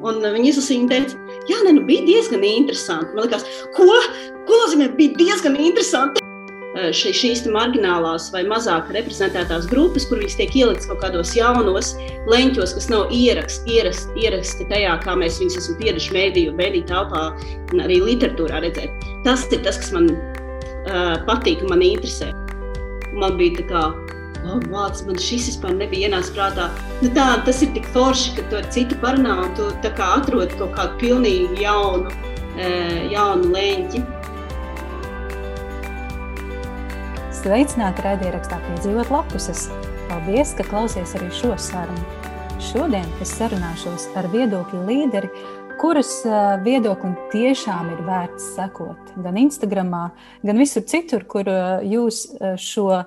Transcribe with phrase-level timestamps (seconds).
[0.00, 3.12] Un viņi izlasīja, un teica, jā, ne, nu bija diezgan interesanti.
[3.12, 3.44] Man liekas,
[3.76, 3.86] ko,
[4.48, 6.24] ko nozīmē, bija diezgan interesanti.
[6.70, 11.96] Šī, šīs marginālās vai mazāk reprezentētās grupas, kur viņas tiek ieliktas kaut kādos jaunos
[12.30, 17.24] leņķos, kas nav ieraksti, ieraksti, ieraksti tajā, kā mēs viņus esam pieraduši mēdīju, mēdīju telpā
[17.74, 19.08] un arī literatūrā redzēt.
[19.26, 22.30] Tas ir tas, kas man uh, patīk un man interesē.
[23.18, 23.84] Man bija tā kā,
[24.46, 26.68] oh, vārds, man šis vispār nebija ienācis prātā.
[27.00, 30.74] Nu, tā, tas ir tik forši, ka tu ar citu parunā un tu atrod kaut
[30.78, 34.02] kādu pilnīgi jaunu, uh, jaunu leņķi.
[37.40, 39.70] Sveicināti raidierakstā piedzīvot lapuses.
[40.10, 42.02] Paldies, ka klausies arī šo sarunu.
[42.60, 45.30] Šodien es sarunāšos ar viedokļu līderi,
[45.80, 46.10] kuras
[46.60, 49.14] viedoklim tiešām ir vērts sekot.
[49.24, 49.94] Gan Instagram,
[50.44, 51.48] gan visur citur, kur
[51.86, 52.26] jūs
[52.60, 53.00] šo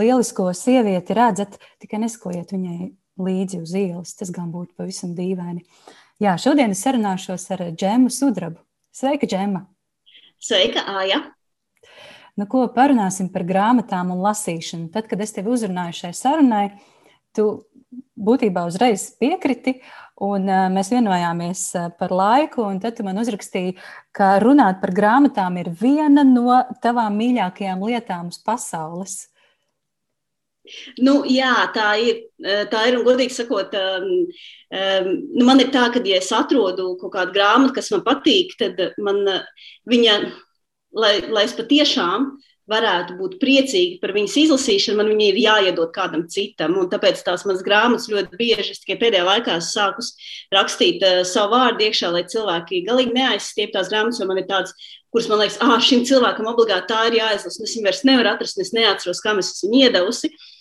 [0.00, 4.14] lielisko sievieti redzat, tikai neskojiet viņai līdzi uz ielas.
[4.18, 5.64] Tas gan būtu pavisam dīvaini.
[6.22, 8.60] Jā, šodien es sarunāšos ar Džēmu Sudrabu.
[8.96, 9.66] Sveika, Džēma!
[10.40, 11.20] Sveika, Aija!
[12.36, 14.90] Nu, ko parunāsim par grāmatām un lasīšanu?
[14.92, 16.66] Tad, kad es tevi uzrunāju šai sarunai,
[17.36, 17.46] tu
[18.16, 19.78] būtībā uzreiz piekriti,
[20.24, 21.62] un mēs vienojāmies
[22.00, 23.76] par laiku, un tad tu man uzrakstīji,
[24.16, 29.16] ka runāt par grāmatām ir viena no tavām mīļākajām lietām uz pasaules.
[31.02, 32.22] Nu, jā, tā ir.
[32.70, 34.08] Tā ir un, godīgi sakot, um,
[34.76, 38.52] um, nu, man ir tā, ka, ja es atrodu kaut kādu grāmatu, kas man patīk,
[38.60, 39.22] tad man
[39.88, 40.18] viņa
[40.96, 42.34] lai, lai es patiešām
[42.66, 46.74] varētu būt priecīgi par viņas izlasīšanu, man viņa ir jāiedod kādam citam.
[46.80, 50.02] Un tāpēc tās manas grāmatas ļoti bieži, es tikai pēdējā laikā sāku
[50.54, 54.74] rakstīt uh, savu vārdu iekšā, lai cilvēki galīgi neaizstiep tās grāmatas, jo man ir tāds,
[55.14, 58.58] kuras man liekas, ah, šim cilvēkam obligāti tā ir jāizlasa, es viņu vairs nevaru atrast,
[58.58, 60.34] un es neatceros, kam es esmu iedavusi.
[60.34, 60.52] Uh,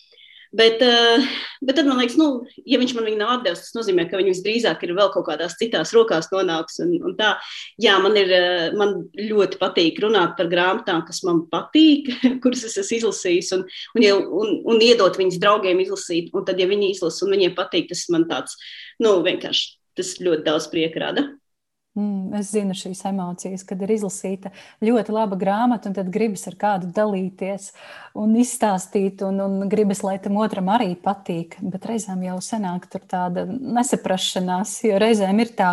[0.53, 1.25] Bet, eh,
[1.61, 4.31] bet tad man liekas, nu, ja viņš man viņu nav devis, tas nozīmē, ka viņš
[4.31, 6.79] visdrīzāk ir vēl kaut kādās citās rokās nonāks.
[6.83, 7.35] Un, un tā,
[7.81, 12.11] jā, man, ir, eh, man ļoti patīk runāt par grāmatām, kas man patīk,
[12.43, 13.65] kuras es esmu izlasījis, un,
[13.97, 16.29] un, un, un iedot viņas draugiem izlasīt.
[16.35, 18.59] Un tad, ja viņi izlasa un viņiem patīk, tas man tāds,
[19.03, 21.29] nu, vienkārši tas ļoti daudz prieka rada.
[21.95, 24.49] Mm, es zinu šīs emocijas, kad ir izlasīta
[24.83, 27.69] ļoti laba grāmata, un tad gribas ar kādu dalīties
[28.19, 31.55] un izstāstīt, un, un gribas, lai tam otram arī patīk.
[31.63, 35.71] Bet reizēm jau senāk tur tāda nesaprašanās, jo reizēm ir tā,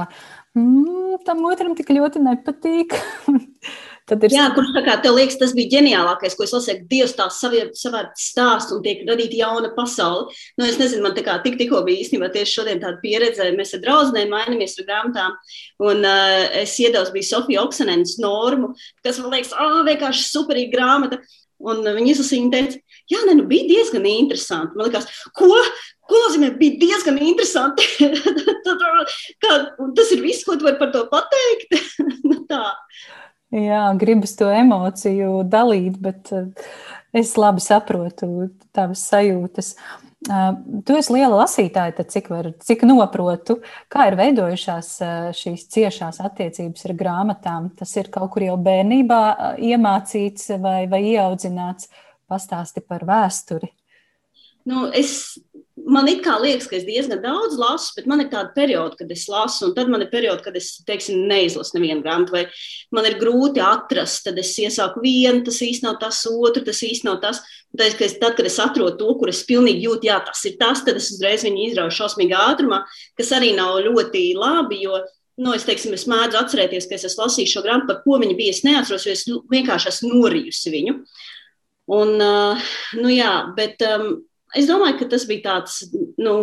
[0.55, 2.95] mm, tam otram tik ļoti nepatīk.
[4.11, 4.33] Tad ir...
[4.35, 7.85] Jā, kurš tā kā tev liekas, tas bija ģeniālākais, ko es lasīju, Dievs tās savērts
[8.19, 10.33] stāsts un tiek radīta jauna pasaule.
[10.59, 13.77] Nu, es nezinu, man tā kā tik, tikko bija īstenībā tieši šodien tāda pieredze, mēs
[13.79, 15.39] ar draudzenēm mainamies ar grāmatām,
[15.87, 18.73] un uh, es iedevos bija Sofija Oksanenes normu,
[19.07, 21.23] kas man liekas, ah, vienkārši superīga grāmata.
[21.63, 24.75] Un uh, viņi izlasīja, teica, jā, ne, nu bija diezgan interesanti.
[24.75, 25.07] Man liekas,
[25.39, 25.47] ko?
[26.11, 27.87] Ko nozīmē, bija diezgan interesanti.
[29.97, 31.79] tas ir viss, ko tu vari par to pateikt.
[32.27, 32.65] Nu tā.
[33.53, 36.47] Jā, gribas to emociju dalīt, bet eh,
[37.21, 39.75] es labi saprotu tavas sajūtas.
[40.25, 40.47] Eh,
[40.89, 43.59] tu esi liela lasītāja, tad cik, var, cik noprotu,
[43.93, 47.69] kā ir veidojušās eh, šīs ciešās attiecības ar grāmatām.
[47.77, 49.21] Tas ir kaut kur jau bērnībā
[49.61, 51.93] iemācīts vai, vai ieaudzināts.
[52.33, 53.69] Pastāsti par vēsturi.
[54.65, 55.35] Nu, es
[55.93, 59.11] man it kā liekas, ka es diezgan daudz lasu, bet man ir tāda perioda, kad
[59.13, 62.47] es lasu, un tad man ir perioda, kad es, teiksim, neizlasu nevienu grāmatu, vai
[62.95, 67.09] man ir grūti atrast, tad es iesāku vienu, tas īsti nav tas, otru, tas īsti
[67.09, 67.43] nav tas.
[67.73, 70.59] Tad, kad es, tad, kad es atrodu to, kur es pilnīgi jūtu, jā, tas ir
[70.61, 72.83] tas, tad es uzreiz viņu izrauju šausmīgā ātrumā,
[73.17, 75.01] kas arī nav ļoti labi, jo
[75.41, 78.37] nu, es, teiksim, es mēdzu atcerēties, ka es esmu lasījis šo grāmatu, par ko viņa
[78.39, 78.53] bija.
[78.53, 80.99] Es neatceros, jo es vienkārši esmu norījusi viņu.
[81.93, 84.13] Un, nu, jā, bet um,
[84.59, 85.79] es domāju, ka tas bija tāds,
[86.21, 86.37] nu,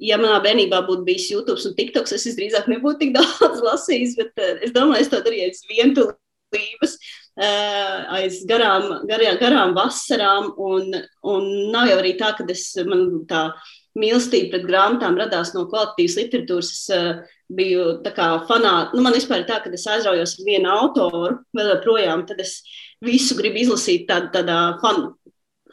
[0.00, 4.32] ja manā bērnībā būtu bijis YouTube un TikToks, es drīzāk nebūtu tik daudz lasījis, bet
[4.40, 6.96] uh, es domāju, es to darīju aiz vientulības,
[7.40, 10.96] uh, aiz garām, garā, garām vasarām, un,
[11.34, 13.50] un nav jau arī tā, ka es, man tā
[13.98, 16.72] mīlestība pret grāmatām radās no kvalitatīvas literatūras.
[16.76, 20.46] Es uh, biju tā kā fanāta, nu man vispār ir tā, ka es aizraujos ar
[20.46, 22.60] vienu autoru, vēl joprojām, tad es
[23.04, 25.08] visu gribu izlasīt tādā, tādā fan,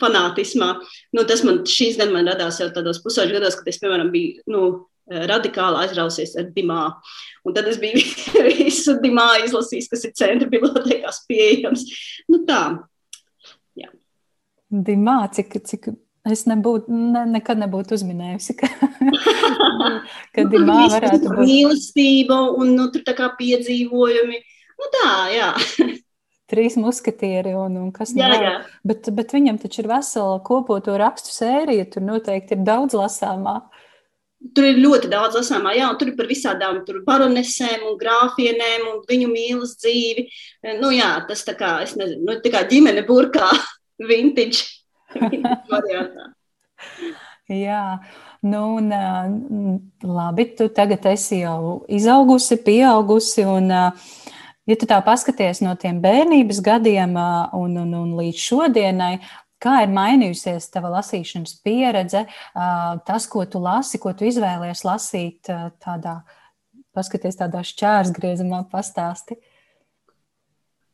[0.02, 0.74] fanātismā.
[1.16, 4.44] Nu, tas man šīs gan man radās jau tādos pusauģu gados, kad es, piemēram, biju
[4.54, 4.64] nu,
[5.08, 6.82] radikāli aizrausies ar dimā.
[7.48, 8.02] Un tad es biju
[8.60, 11.86] visu dimā izlasījis, kas ir centra bibliotekās pieejams.
[12.32, 12.64] Nu, tā.
[13.80, 13.92] Jā.
[14.70, 15.92] Dimā, cik, cik
[16.28, 18.68] es nebūtu, ne, nekad nebūtu uzminējusi, ka,
[20.36, 21.46] ka dimā varētu būt.
[21.46, 24.44] Mīlestība un nu, tur tā kā piedzīvojumi.
[24.78, 25.54] Nu, tā, jā
[26.52, 28.54] trīs muskatieri un, un kas no tā.
[28.88, 33.60] Bet, bet viņam taču ir vesela kopoto rakstu sērija, tur noteikti ir daudz lasāmā.
[34.54, 39.00] Tur ir ļoti daudz lasāmā, jā, un tur ir par visādām baronesēm un grāfienēm un
[39.10, 40.28] viņu mīlas dzīvi.
[40.78, 43.50] Nu, jā, tas tā kā, es nezinu, nu, tā kā ģimene burkā,
[44.12, 44.64] vintage,
[45.18, 46.30] vintage variantā.
[47.50, 47.82] jā,
[48.46, 53.74] nu, un labi, tu tagad esi jau izaugusi, pieaugusi, un,
[54.68, 59.14] ja tu tā paskaties no tiem bērnības gadiem un, un, un līdz šodienai,
[59.58, 62.28] Kā ir mainījusies tava lasīšanas pieredze,
[63.08, 65.50] tas, ko tu lasi, ko tu izvēlējies lasīt,
[65.82, 66.20] tādā,
[66.94, 69.40] paskaties, tādā šķērsgriezumā, pastāsti?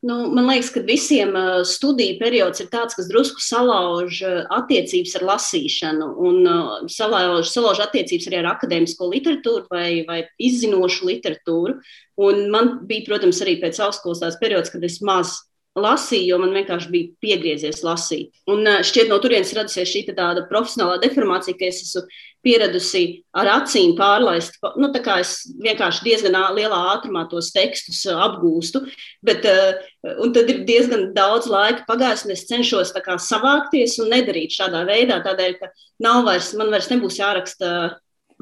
[0.04, 1.32] Nu, man liekas, ka visiem
[1.64, 4.18] studiju periods ir tāds, kas drusku salauž
[4.52, 6.50] attiecības ar lasīšanu, un
[6.92, 11.78] salauž, salauž attiecības arī ar akadēmisko literatūru vai, vai izzinošu literatūru.
[12.20, 15.38] Un man bija, protams, arī pēc augstskolas tās periods, kad es maz
[15.74, 18.36] lasīju, jo man vienkārši bija piegriezies lasīt.
[18.50, 22.04] Un šķiet, no turienes radusies šī tāda profesionālā deformācija, ka es esmu
[22.44, 24.60] pieradusi ar acīm pārlaist.
[24.80, 25.32] Nu, es
[25.64, 28.84] vienkārši diezgan lielā ātrumā tos tekstus apgūstu,
[29.24, 34.84] bet tad ir diezgan daudz laika pagājis, un es cenšos kā, savākties un nedarīt šādā
[34.88, 35.72] veidā, tādēļ, ka
[36.04, 37.74] nav vairs, man vairs nebūs jāraksta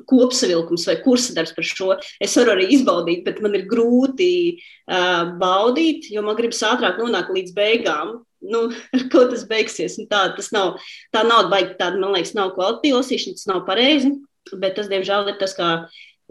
[0.09, 1.95] kopsavilkums vai kursadarbs par šo.
[2.23, 7.33] Es varu arī izbaudīt, bet man ir grūti uh, baudīt, jo man gribas ātrāk nonākt
[7.35, 8.21] līdz beigām.
[8.43, 8.65] Nu,
[8.97, 9.99] ar ko tas beigsies?
[10.03, 10.77] Un tā, tas nav,
[11.15, 14.17] tā nav baigta, tāda, man liekas, nav kvalitīva lasīšana, tas nav pareizi.
[14.53, 15.71] Bet tas, diemžēl, ir tas, kā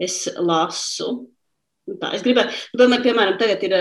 [0.02, 1.14] es lasu.
[1.88, 3.76] Un tā, es gribēju, domāju, piemēram, tagad ir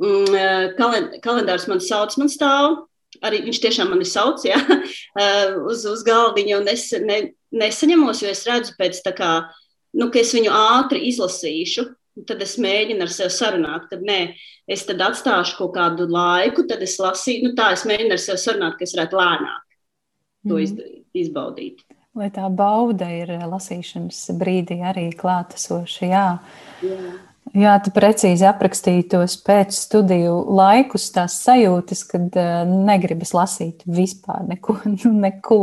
[0.00, 0.74] mm,
[1.22, 2.82] kalendārs, man sauc, man stāv
[3.22, 4.58] arī viņš tiešām mani sauc ja,
[5.70, 7.18] uz, uz galdiņa, un es ne,
[7.54, 9.30] nesaņemos, jo es redzu, pēc tā kā,
[9.94, 11.86] nu, ka es viņu ātri izlasīšu.
[12.28, 14.20] Tad es mēģinu ar sevi sarunāt, ka nē,
[14.70, 18.42] es tad atstāšu kaut kādu laiku, tad es lasīju, nu tā es mēģinu ar sevi
[18.42, 19.64] sarunāt, ka es varētu lēnāk
[20.44, 20.88] to mm.
[21.24, 21.82] izbaudīt.
[22.14, 26.26] Lai tā bauda ir lasīšanas brīdī arī klātesoša, jā.
[26.86, 26.98] jā.
[27.54, 34.46] Jā, tu precīzi aprakstīji tos pēc studiju laikus, tās sajūtas, kad uh, negribas lasīt vispār
[34.48, 34.78] neko.
[35.04, 35.60] Nu, neko.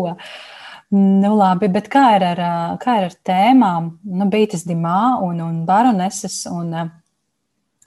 [0.92, 2.40] Nu, labi, bet kā ir ar,
[2.82, 3.86] kā ir ar tēmām?
[4.12, 6.74] Nu, bija tas Dimā un, un Baroneses un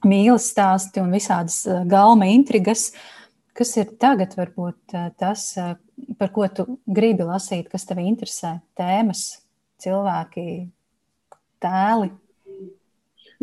[0.09, 1.59] mīlas stāsti un visādas
[1.91, 2.89] galma intrigas.
[3.55, 5.45] Kas ir tagad varbūt tas,
[6.19, 8.57] par ko tu gribi lasīt, kas tevi interesē?
[8.81, 9.27] Tēmas,
[9.85, 10.47] cilvēki,
[11.61, 12.09] tēli.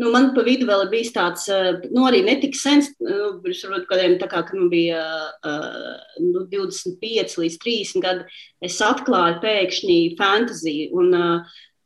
[0.02, 1.44] Nu, man pa vidu vēl bija tāds,
[1.92, 5.02] nu, arī netik sens, nu, varbūt kādiem tā kā, kad man bija
[5.44, 11.14] nu, 25 līdz 30 gadi, es atklāju pēkšņi fantaziju, un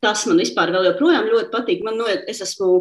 [0.03, 1.85] tas man vispār vēl joprojām ļoti patīk.
[1.85, 2.71] Man, nu, es esmu,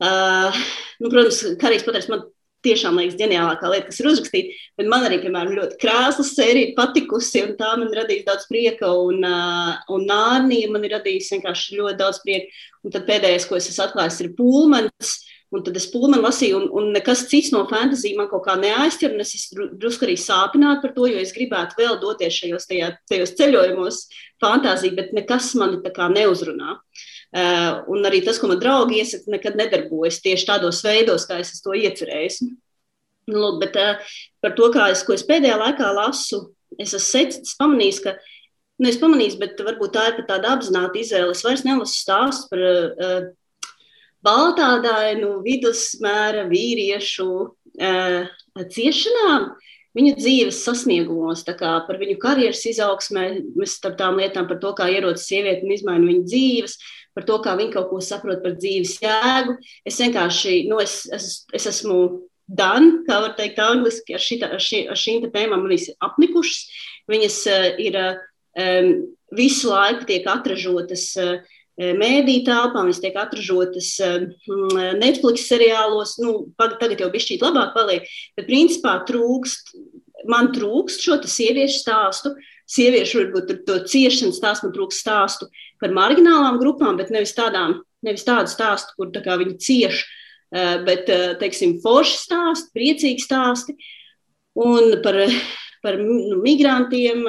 [0.00, 2.24] nu, protams, Karīs Paters man
[2.66, 4.56] tiešām liekas ģeniālākā lieta, kas ir uzrakstīta.
[4.78, 8.90] Bet man arī, piemēram, ļoti krāsa sērija patikusi, un tā man radīs daudz prieka.
[9.06, 12.52] Un, uh, un Nārnija man ir radījusi vienkārši ļoti daudz prieka.
[12.86, 15.16] Un tad pēdējais, ko es esmu atklājis, ir pulmens.
[15.54, 19.14] Un tad es pulmeni lasīju, un, un nekas cits no fantāzijas man kaut kā neaizķer.
[19.22, 23.36] Es esmu drusku arī sāpināta par to, jo es gribētu vēl doties šajos tajā, tajos
[23.38, 24.00] ceļojumos,
[24.42, 26.74] fantāzija, bet nekas mani tā kā neuzrunā.
[26.74, 31.58] Uh, un arī tas, ko man draugi iesaka, nekad nedarbojas tieši tādos veidos, kā es
[31.64, 32.42] to iecerējis.
[33.26, 34.14] Nu, lūk, bet uh,
[34.44, 36.44] par to, es, es pēdējā laikā lasu,
[36.78, 38.14] es esmu pamanījis, ka
[38.78, 41.34] nu, es pamanīju, bet varbūt tā ir tāda apzināta izvēle.
[41.34, 43.28] Es vairs nelasu stāstu par uh,
[44.26, 48.28] baltādainu vidusmēra vīriešu uh,
[48.76, 49.54] ciešanām.
[49.96, 55.24] Viņu dzīves sasniegumos, par viņu karjeras izaugsmē, mēs starp tām lietām, par to, kā ierodas
[55.24, 56.76] sieviete un izmaina viņu dzīves,
[57.16, 59.56] par to, kā viņi kaut ko saprot par dzīves jēgu.
[59.88, 61.98] Es vienkārši, nu, es, es, es esmu
[62.46, 66.80] done, kā var teikt, angliski, ar, šita, ar, šī, ar šīm tēmām man ir apnikušas.
[67.10, 68.90] Viņas uh, ir um,
[69.36, 71.10] visu laiku tiek atražotas.
[71.18, 73.90] Uh, Mēdī telpā viņas tiek atražotas
[74.96, 76.14] Netflix seriālos.
[76.22, 79.74] Nu, tagad jau bija šķiet labāk, paliek, bet principā trūkst,
[80.24, 82.32] man trūkst šo sieviešu stāstu,
[82.70, 85.50] sieviešu varbūt to ciešanas stāstu, man trūkst stāstu
[85.82, 90.02] par marginālām grupām, bet nevis, tādām, nevis tādu stāstu, kur tā viņi cieš,
[90.52, 93.76] eh, bet, eh, teiksim, forši stāsti, priecīgi stāsti.
[94.56, 95.20] Un par,
[95.84, 97.26] par nu, migrantiem,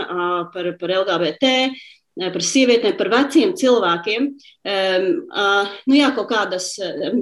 [0.53, 1.73] par, par LGBT,
[2.17, 4.27] par sievietēm, par veciem cilvēkiem.
[4.65, 6.71] Nu, jā, kaut kādas,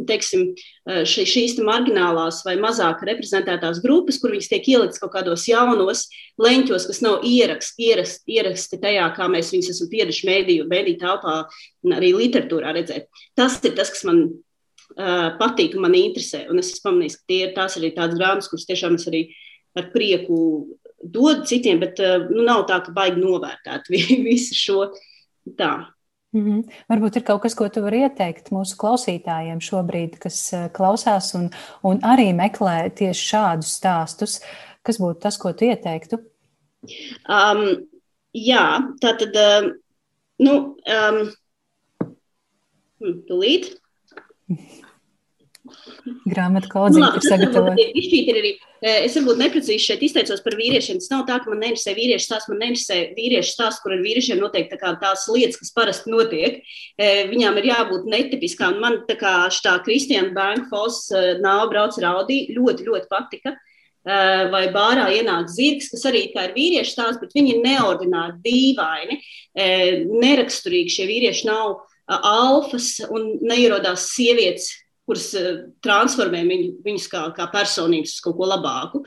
[0.09, 0.47] teiksim,
[0.85, 6.05] šī, šīs marginālās vai mazāk reprezentētās grupas, kur viņas tiek ieliktas kaut kādos jaunos
[6.41, 11.37] leņķos, kas nav ierakst, ierakst, ieraksti tajā, kā mēs viņus esam pieraduši mēdīju, mēdīju telpā
[11.85, 13.09] un arī literatūrā redzēt.
[13.37, 14.27] Tas ir tas, kas man
[15.41, 16.45] patīk un man interesē.
[16.51, 19.25] Un es esmu pamanījis, ka tie ir tās arī tādas grāmatas, kuras tiešām es arī
[19.75, 20.37] ar prieku
[21.13, 23.91] dod citiem, bet eh, nu, nav tā, ka baigi novērtēt
[24.27, 24.87] visu šo.
[25.59, 25.73] Tā.
[26.35, 26.77] Mm -hmm.
[26.89, 31.49] Varbūt ir kaut kas, ko tu vari ieteikt mūsu klausītājiem šobrīd, kas klausās un,
[31.83, 34.41] un arī meklē tieši šādus stāstus.
[34.83, 36.19] Kas būtu tas, ko tu ieteiktu?
[37.29, 37.87] Um,
[38.33, 38.65] jā,
[39.01, 39.71] tā tad, um,
[40.39, 41.31] nu, um,
[43.29, 43.71] tūlīt.
[46.69, 47.83] Kaudzīt ir sagatavota.
[47.95, 48.51] Ir arī,
[49.05, 50.99] es varbūt neprecīzi šeit izteicos par vīriešiem.
[51.01, 54.41] Tas nav tā, ka man neinteresē vīriešu stāsts, man neinteresē vīriešu stāsts, kur ar vīriešiem
[54.41, 56.59] notiek tā tās lietas, kas parasti notiek.
[57.31, 58.77] Viņām ir jābūt netipiskām.
[58.83, 61.07] Man tā kā štā Kristiāna Bankfos
[61.41, 63.55] nav brauc raudī, ļoti, ļoti patika.
[64.05, 69.17] Vai bārā ienāk zirgs, kas arī ir vīriešu stāsts, bet viņi ir neordināri, dīvaini,
[70.21, 70.93] neraksturīgi.
[70.93, 74.69] Šie vīrieši nav alfas un neierodās sievietes
[75.05, 75.29] kuras
[75.85, 79.03] transformē viņu, viņus kā, kā personības kaut ko labāku.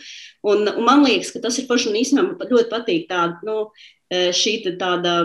[0.46, 3.70] Un, un man liekas, ka tas ir forši un īstenībā man ļoti patīk tāda, nu,
[4.08, 5.20] šī tāda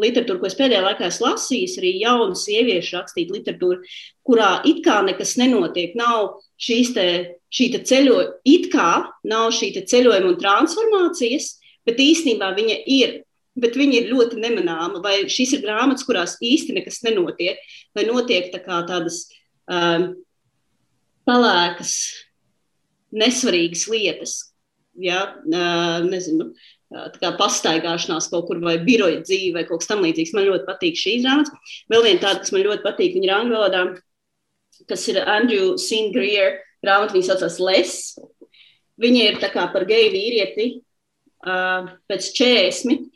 [0.00, 3.80] literatūra, ko es pēdējā laikā esmu lasījis, arī jaunu sieviešu rakstīta literatūra,
[4.26, 7.06] kurā it kā nekas nenotiek, nav šīs te,
[7.52, 8.92] šī te ceļo, it kā
[9.26, 11.56] nav šī ceļojuma un transformācijas,
[11.88, 13.20] bet īstenībā viņa ir
[13.60, 15.02] bet viņi ir ļoti nemanāmi.
[15.04, 17.58] Vai šīs ir grāmatas, kurās īsti nekas nenotiek,
[17.96, 19.39] vai notiek tā tādas um,
[21.28, 21.94] palēkas,
[23.14, 24.36] nesvarīgas lietas.
[25.00, 29.90] Ja, uh, nezinu, uh, tā kā pastaigāšanās kaut kur vai biroja dzīve vai kaut kas
[29.92, 30.34] tamlīdzīgs.
[30.36, 31.56] Man ļoti patīk šī grāmata.
[31.92, 33.84] Vēl viena tāda, kas man ļoti patīk, viņa angļu valodā,
[34.90, 37.96] kas ir Andrew Singrier grāmata, viņa saucas Les.
[39.00, 40.66] Viņa ir tā kā par geju vīrieti
[41.46, 43.06] uh, pēc 40,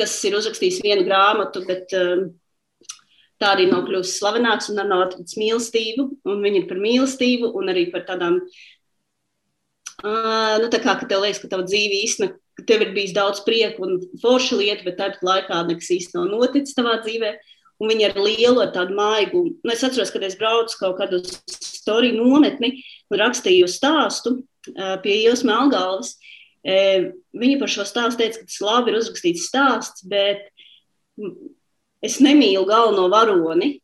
[0.00, 2.30] kas ir uzrakstījis vienu grāmatu, bet um,
[3.44, 6.08] tā arī nav kļuvusi slavenāks un nav atradzis mīlestību.
[6.24, 8.40] Viņa ir par mīlestību un arī par tādām,
[10.00, 13.82] uh, nu, tā kā tev liekas, ka tava dzīve īstenībā, tev ir bijis daudz prieka
[13.82, 17.34] un forša lieta, bet tāpat laikā nekas īsti nav noticis tavā dzīvē.
[17.82, 19.40] Un viņa ir liela ar tādu maigu.
[19.58, 21.18] Nu, es atceros, kad es braucu kaut kādu
[21.50, 22.76] storiju nometni
[23.10, 26.14] un rakstīju stāstu uh, pie Ielas Melngalvas.
[26.64, 30.46] Uh, viņa par šo stāstu teica, ka tas labi ir uzrakstīts stāsts, bet
[32.04, 33.78] es nemīlu galveno varoni.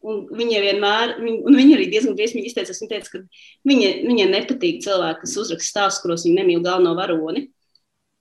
[0.00, 3.18] Un viņa vienmēr, un viņa arī diezgan briesmīgi izteicās, viņa teica, ka
[3.68, 7.50] viņa, viņai nepatīk cilvēki, kas uzraksta stāstus, kuros viņa nemīl galveno varoni.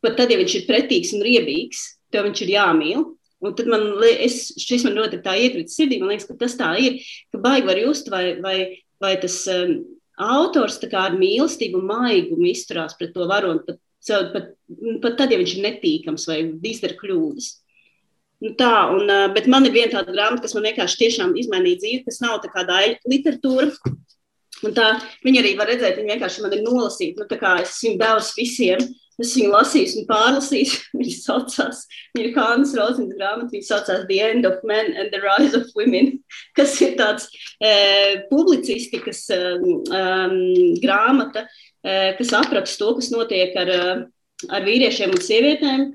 [0.04, 3.06] Pat tad, ja viņš ir pretīgs un riebīgs, tev viņš ir jāmīl.
[3.40, 6.74] Un tad man, es, šis man ļoti tā iekrita sirdī, man liekas, ka tas tā
[6.84, 7.00] ir,
[7.32, 8.58] ka baigi var just, vai, vai,
[9.00, 9.78] vai tas um,
[10.20, 13.80] autors tā kā ar mīlestību maigumu izturās pret to varoni, pat,
[14.36, 14.52] pat,
[15.06, 17.54] pat tad, ja viņš ir netīkams vai izdara kļūdas.
[18.40, 22.04] Nu tā, un, bet man ir viena tāda grāmata, kas man vienkārši tiešām izmainīja dzīvi,
[22.06, 23.96] kas nav tā kā daļa literatūra.
[24.66, 24.88] Un tā,
[25.24, 27.24] viņa arī var redzēt, viņa vienkārši man ir nolasīta.
[27.24, 27.28] Nu,
[27.60, 28.86] es viņu devu visiem,
[29.20, 30.80] es viņu lasīju un pārlasīju.
[31.00, 31.82] Viņa saucās,
[32.16, 35.68] viņa ir Kānas Rozens grāmata, viņa saucās The End of Men and the Rise of
[35.80, 36.14] Women,
[36.58, 37.28] kas ir tāds
[37.60, 37.74] e,
[38.32, 40.38] publicistikas e, um,
[40.84, 41.44] grāmata,
[41.84, 43.74] e, kas apraksta to, kas notiek ar,
[44.48, 45.86] ar vīriešiem un sievietēm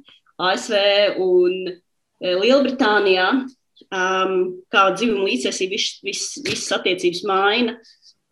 [0.45, 0.77] ASV
[1.25, 1.84] un Eh,
[2.23, 3.26] Lielbritānijā,
[3.90, 4.37] um,
[4.73, 7.76] kā dzimuma līdzsvarība, visas vis, vis attiecības maina.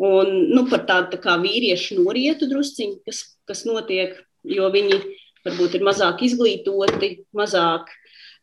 [0.03, 4.17] Un nu, par tādu tā kā vīriešu norietu drusciņu, kas, kas notiek,
[4.49, 4.99] jo viņi
[5.47, 7.93] varbūt ir mazāk izglītoti, mazāk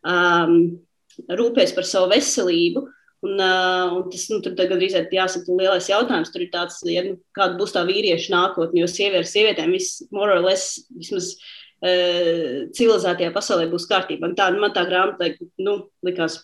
[0.08, 0.80] um,
[1.28, 2.86] rūpēs par savu veselību.
[3.20, 6.30] Un, uh, un tas nu, gandrīz ir jāsaka lielais jautājums.
[6.32, 10.06] Tur ir tāds, ja, nu, kāda būs tā vīrieša nākotne, jo sieviete ar sievietēm viss,
[10.16, 14.28] more or less, vismaz uh, Eh, civilizētajā pasaulē būs kārtība.
[14.28, 15.32] Un tā, man tā grāmata
[15.64, 16.42] nu, likās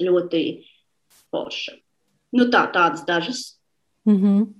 [0.00, 0.42] ļoti
[1.32, 1.76] forša.
[2.32, 3.60] Nu, tā, tādas dažas.
[4.08, 4.50] Mm -hmm.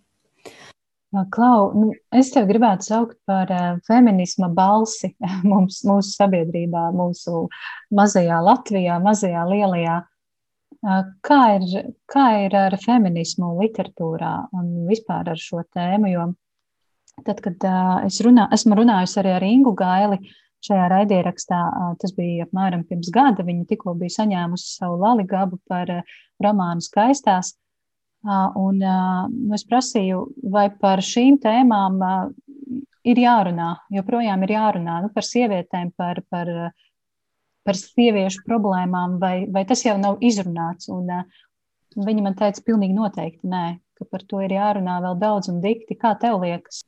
[1.30, 3.50] Klau, nu, es tev gribētu saukt par
[3.86, 5.14] feminisma balsi
[5.50, 7.48] mums, mūsu sabiedrībā, mūsu
[7.90, 10.02] mazajā Latvijā, mazajā lielajā.
[11.22, 16.08] Kā, ir, kā ir ar feminismu literatūrā un vispār ar šo tēmu?
[16.10, 16.32] Jo
[17.20, 20.18] Tad, kad uh, es runā, esmu runājusi arī ar Ingu Gaili
[20.64, 25.90] šajā raidierakstā, uh, tas bija apmēram pirms gada, viņa tikko bija saņēmusi savu laligabu par
[25.92, 27.54] uh, romānu skaistās.
[28.22, 32.30] Uh, un uh, es prasīju, vai par šīm tēmām uh,
[33.06, 36.50] ir jārunā, joprojām ir jārunā nu, par sievietēm, par, par,
[37.66, 40.88] par sieviešu problēmām, vai, vai tas jau nav izrunāts.
[40.92, 41.10] Un,
[41.98, 43.64] viņa man teica, pilnīgi noteikti nē,
[43.98, 45.98] ka par to ir jārunā vēl daudz un dikti.
[45.98, 46.84] Kā tev liekas?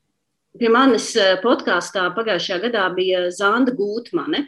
[0.55, 4.45] Pie manis eh, podkāstā pagājušajā gadā bija Zanda Gūtmane,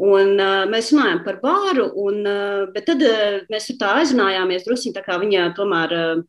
[0.00, 4.94] un uh, mēs runājām par vāru, un, uh, bet tad uh, mēs tā aizrunājāmies drusku,
[4.96, 6.22] tā kā viņa tomēr uh,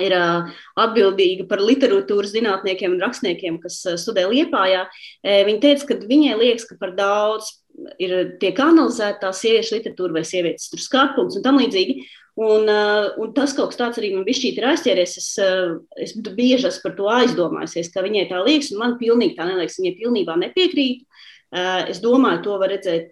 [0.00, 0.48] ir uh,
[0.80, 4.86] atbildīga par literatūras zinātniekiem un rakstniekiem, kas uh, studē Liepājā.
[4.88, 7.52] Uh, viņa teica, ka viņai liekas, ka par daudz
[8.00, 12.00] ir tiek analizēta sieviešu literatūra vai sievietes skatpunkts un tam līdzīgi.
[12.38, 15.16] Un, uh, un tas kaut kas tāds arī man bija ir aizķēries.
[15.18, 19.36] Es, uh, es bieži esmu par to aizdomājusies, ka viņai tā liekas, un man pilnīgi
[19.38, 19.80] tā neliekas.
[19.80, 21.02] Viņai pilnībā nepiekrīt.
[21.50, 23.10] Uh, es domāju, to var redzēt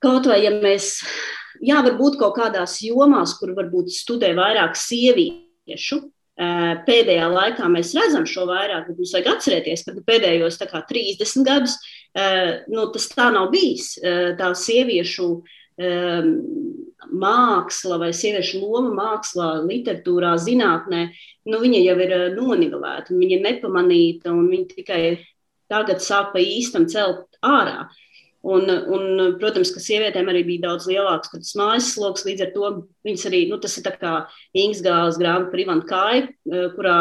[0.00, 1.00] kaut vai, ja mēs,
[1.60, 6.00] jā, varbūt kaut kādās jomās, kur varbūt studē vairāk sieviešu,
[6.86, 11.74] pēdējā laikā mēs redzam šo vairāk, bet mums vajag atcerēties, ka pēdējos kā, 30 gadus
[12.72, 13.90] nu, tas tā nav bijis.
[14.40, 15.28] Tā sieviešu
[17.08, 21.06] māksla vai sieviešu loma mākslā, literatūrā, zinātnē,
[21.48, 25.02] nu, viņa jau ir nonivelēta, viņa ir nepamanīta un viņa tikai
[25.70, 27.88] tagad sāk pa īstam celt ārā.
[28.40, 32.24] Un, un, protams, ka sievietēm arī bija daudz lielāks mājas sloks.
[32.24, 32.70] Līdz ar to
[33.04, 34.14] viņas arī, nu, tas ir tā kā
[34.56, 36.96] Ingas Gāles grāmata par Ivanu Kāju, eh, kurā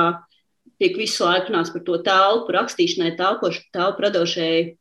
[0.79, 4.75] tiek visu laiku runāts par to telpu, rakstīšanai, telpu radošai eh,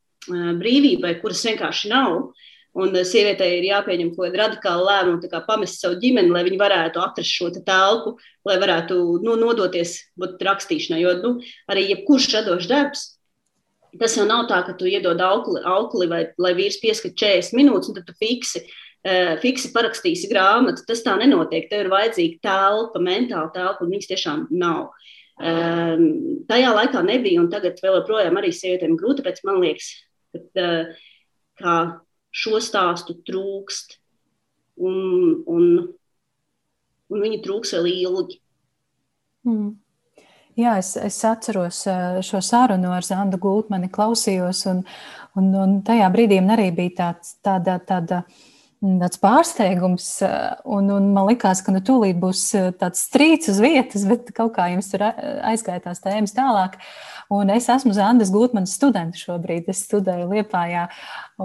[0.58, 2.32] brīvībai, kuras vienkārši nav.
[2.78, 7.02] Un eh, sievietei ir jāpieņem kaut kāda radikāla lēmuma, pamest savu ģimeni, lai viņi varētu
[7.02, 8.16] atrast šo te telpu,
[8.46, 11.02] lai varētu nu, nodoties būt, rakstīšanai.
[11.02, 11.36] Jo nu,
[11.70, 13.06] arī jebkurš radošs darbs
[13.96, 17.88] Tas jau nav tā, ka tu iedod aukli, aukli vai lai vīrs pieskat 40 minūtes,
[17.88, 18.60] un tad tu fiksi,
[19.08, 20.84] uh, fiksi parakstīsi grāmatu.
[20.88, 21.70] Tas tā nenotiek.
[21.70, 24.90] Tev ir vajadzīga telpa, mentāla telpa, un viņas tiešām nav.
[25.38, 26.04] Um,
[26.50, 29.92] tajā laikā nebija, un tagad vēl joprojām arī sievietēm grūti, bet man liekas,
[30.34, 31.96] ka uh,
[32.34, 33.98] šo stāstu trūkst,
[34.78, 34.96] un,
[35.48, 35.68] un,
[37.08, 38.40] un viņi trūks vēl ilgi.
[39.48, 39.76] Mm.
[40.58, 41.84] Jā, es, es atceros
[42.26, 44.80] šo sarunu ar Zandu Gultmani, klausījos, un,
[45.38, 48.24] un, un tajā brīdī man arī bija tāds, tāda, tāda,
[48.82, 50.08] tāds pārsteigums,
[50.66, 52.42] un, un man likās, ka nu tūlīt būs
[52.80, 56.74] tāds strīds uz vietas, bet kaut kā jums tur aizgāja tās tēmas tālāk.
[57.28, 60.86] Un es esmu Zandas Gultmanas students šobrīd, es studēju Liepājā,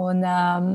[0.00, 0.70] un um,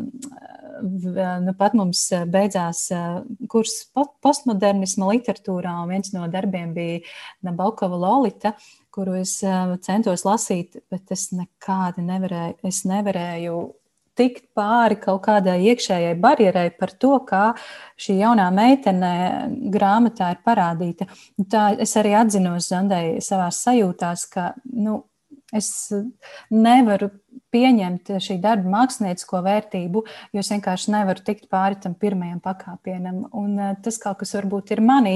[1.45, 3.07] nu, pat mums beidzās eh,
[3.51, 7.01] kurs postmodernisma literatūrā, un viens no darbiem bija
[7.45, 8.53] Nabokova Lolita,
[8.93, 13.59] kuru es eh, centos lasīt, bet es nekādi nevarēju, es nevarēju
[14.19, 17.43] tikt pāri kaut kādai iekšējai barjerai par to, kā
[17.99, 19.13] šī jaunā meitene
[19.73, 21.07] grāmatā ir parādīta.
[21.51, 25.03] Tā es arī atzinos Zandai savā sajūtās, ka nu,
[25.55, 25.71] es
[26.53, 27.09] nevaru
[27.53, 30.03] pieņemt šī darba māksliniecisko vērtību,
[30.33, 33.23] jo es vienkārši nevaru tikt pāri tam pirmajam pakāpienam.
[33.37, 35.15] Un eh, tas kaut kas varbūt ir manī,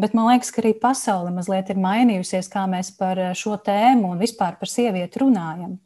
[0.00, 4.14] bet man liekas, ka arī pasaule mazliet ir mainījusies, kā mēs par eh, šo tēmu
[4.14, 5.78] un vispār par sievieti runājam.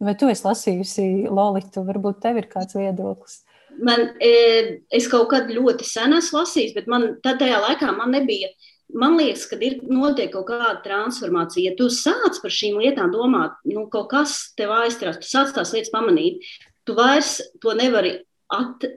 [0.00, 1.84] Vai tu esi lasījusi Lolitu?
[1.84, 3.42] Varbūt tev ir kāds viedoklis.
[3.84, 8.50] Man, e, es kaut kad ļoti sen esmu lasījis, bet man tajā laikā man nebija
[8.94, 11.70] man liekas, ka ir notiek kaut kāda transformācija.
[11.70, 15.74] Ja tu sāc par šīm lietām domāt, nu, kaut kas tev aizstrās, tu sāc tās
[15.74, 16.46] lietas pamanīt,
[16.88, 18.16] tu vairs to nevari
[18.54, 18.88] at,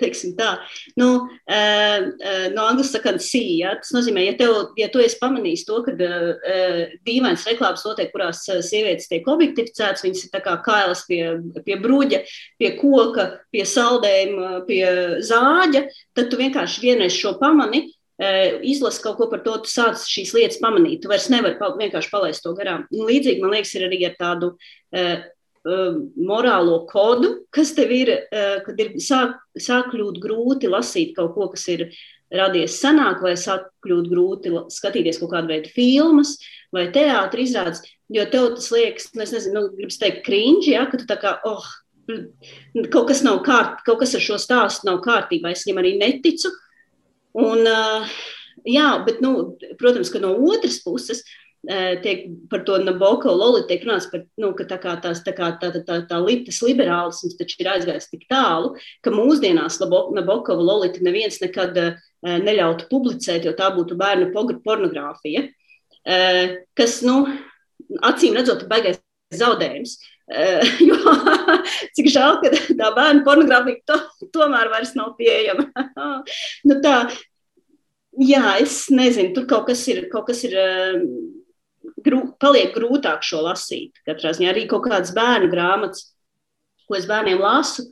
[0.00, 0.58] um, atneredzēt.
[0.96, 3.74] Nu, uh, uh, no angļu sakot, see, ja?
[3.78, 8.44] tas nozīmē, ja, tev, ja tu esi pamanījis to, ka uh, dīvains reklāmas notiek, kurās
[8.44, 11.22] sievietes tiek objektificētas, viņas ir kā kailas pie,
[11.64, 12.24] pie bruģa,
[12.58, 14.84] pie koka, pie saldējuma, pie
[15.24, 17.86] zāģa, tad tu vienkārši vienreiz šo pamani,
[18.62, 21.00] izlasi kaut ko par to, tu sāc šīs lietas pamanīt.
[21.02, 22.84] Tu vairs nevari vienkārši palaist to garām.
[22.94, 24.52] Līdzīgi, man liekas, ir arī ar tādu
[25.64, 31.30] Um, morālo kodu, kas tev ir, uh, kad ir sāk, sāk kļūt grūti lasīt kaut
[31.32, 31.86] ko, kas ir
[32.28, 36.34] radies senāk, vai sāk kļūt grūti skatīties kaut kādu veidu filmas
[36.74, 37.80] vai teātris izrādes,
[38.12, 41.32] jo tev tas liekas, nu, nezinu, nu, gribas teikt, krīņģi, ja, ka tu tā kā,
[41.48, 41.64] oh,
[42.92, 46.52] kaut kas nav kārt, kaut kas ar šo stāstu nav kārtībā, es viņam arī neticu.
[47.40, 48.12] Un, uh,
[48.68, 51.43] jā, bet, nu, protams, ka no otras puses, uh,
[52.04, 55.52] tiek par to Naboko Loli tiek runāts par, nu, ka tā kā tās, tā kā
[55.60, 58.74] tā, tā, tā, tā litas liberālisms taču ir aizgājis tik tālu,
[59.04, 61.78] ka mūsdienās Nabokova Lolita neviens nekad
[62.24, 64.30] neļautu publicēt, jo tā būtu bērnu
[64.64, 65.46] pornogrāfija,
[66.76, 67.22] kas, nu,
[68.04, 69.00] acīm redzot, baigais
[69.34, 69.98] zaudējums.
[70.88, 70.96] jo
[71.96, 73.98] cik žēl, ka tā bērnu pornogrāfija to,
[74.32, 75.66] tomēr vairs nav pieejama.
[76.68, 76.94] nu, tā,
[78.20, 80.56] jā, es nezinu, tur kaut kas ir, kaut kas ir
[82.04, 84.00] grū, paliek grūtāk šo lasīt.
[84.08, 86.10] Katrā ziņā arī kaut kādas bērnu grāmatas,
[86.88, 87.86] ko es bērniem lasu,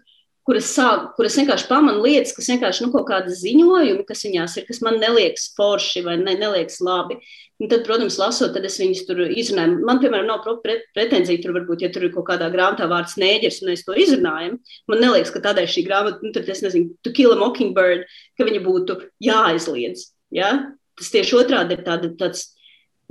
[0.46, 4.66] kuras, sāk, kuras vienkārši pamanu lietas, kas vienkārši nu, kaut kādas ziņojumi, kas viņās ir,
[4.68, 7.18] kas man neliekas forši vai ne, neliekas labi.
[7.62, 9.76] Un tad, protams, lasot, tad es viņus tur izrunāju.
[9.86, 13.60] Man, piemēram, nav pret, pretenzija, tur varbūt, ja tur ir kaut kādā grāmatā vārds nēģers,
[13.62, 14.56] un mēs to izrunājam.
[14.90, 18.48] Man liekas, ka tādēļ šī grāmata, nu, tad es nezinu, to kill a mockingbird, ka
[18.48, 20.08] viņa būtu jāaizliedz.
[20.34, 20.50] Ja?
[20.98, 22.48] Tas tieši otrādi ir tāda, tāds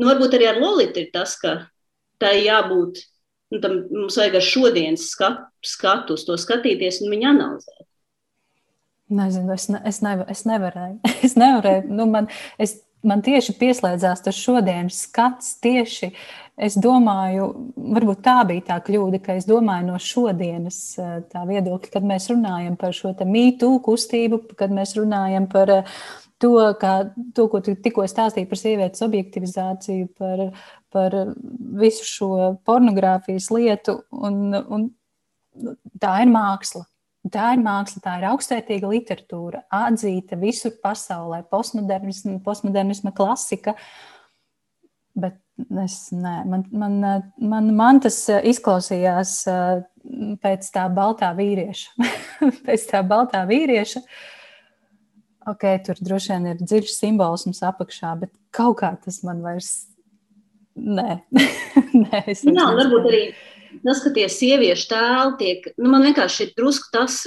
[0.02, 1.60] Nu, varbūt arī ar Lolitu ir tas, ka
[2.22, 3.04] tai jābūt
[3.52, 7.82] Un tam mums vajag ar šodienas skatu, skatu uz to skatīties un viņu analizēt.
[9.12, 11.02] Nezinu, es, ne, es, nevar, es nevarēju.
[11.28, 11.90] Es nevarēju.
[11.92, 12.30] Nu, man,
[12.62, 15.58] es, man tieši pieslēdzās tas šodienas skats.
[15.60, 16.14] Tieši
[16.56, 20.80] es domāju, varbūt tā bija tā kļūda, ka es domāju no šodienas
[21.34, 25.74] tā viedokļa, kad mēs runājam par šo mītu kustību, kad mēs runājam par
[26.42, 26.94] to, kā,
[27.38, 30.48] to ko tu tikko stāstīji par sievietes objektivizāciju, par,
[30.94, 31.18] par
[31.82, 32.32] visu šo
[32.68, 34.02] pornogrāfijas lietu.
[34.12, 34.90] Un, un
[36.02, 36.86] tā ir māksla.
[37.32, 43.76] Tā ir māksla, tā ir augstvērtīga literatūra, atzīta visur pasaulē, postmodernisma, postmodernisma klasika.
[45.14, 45.38] Bet
[45.84, 46.98] es, nē, man, man,
[47.38, 49.36] man, man tas izklausījās
[50.42, 52.10] pēc tā baltā vīrieša.
[52.66, 54.02] pēc tā baltā vīrieša.
[55.50, 59.88] Ok, tur droši vien ir dziļš simbolisms apakšā, bet kaut kā tas man vairs.
[60.78, 61.22] Nē,
[62.04, 63.24] nē es Jā, varbūt arī
[63.82, 67.24] tas, ka tie sieviešu tēli tiek, nu, man vienkārši ir drusku tas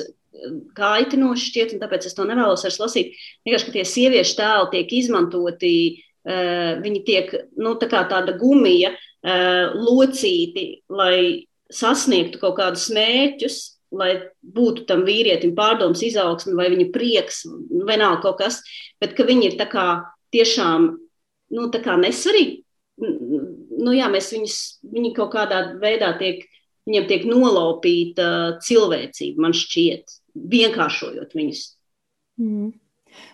[0.79, 3.18] kaitinoši šķiet, un tāpēc es to nevēlos vairs lasīt.
[3.46, 5.74] Vienkārši, ka tie sieviešu tēli tiek izmantoti,
[6.29, 13.61] uh, viņi tiek, nu, tā kā tāda gumija, uh, locīti, lai sasniegtu kaut kādus mērķus,
[13.98, 14.11] lai
[14.42, 18.61] būtu tam vīrietim pārdoms, izaugsme vai viņa prieks, vienalga kaut kas,
[19.02, 19.87] bet ka viņi ir tā kā
[20.35, 20.90] tiešām,
[21.54, 22.64] nu, tā kā nesvarīgi
[22.98, 24.59] nu, jā, mēs viņus,
[24.94, 26.44] viņi kaut kādā veidā tiek,
[26.88, 28.28] viņiem tiek nolaupīta
[28.64, 30.18] cilvēcība, man šķiet,
[30.54, 31.66] vienkāršojot viņus.
[32.40, 32.72] Mm.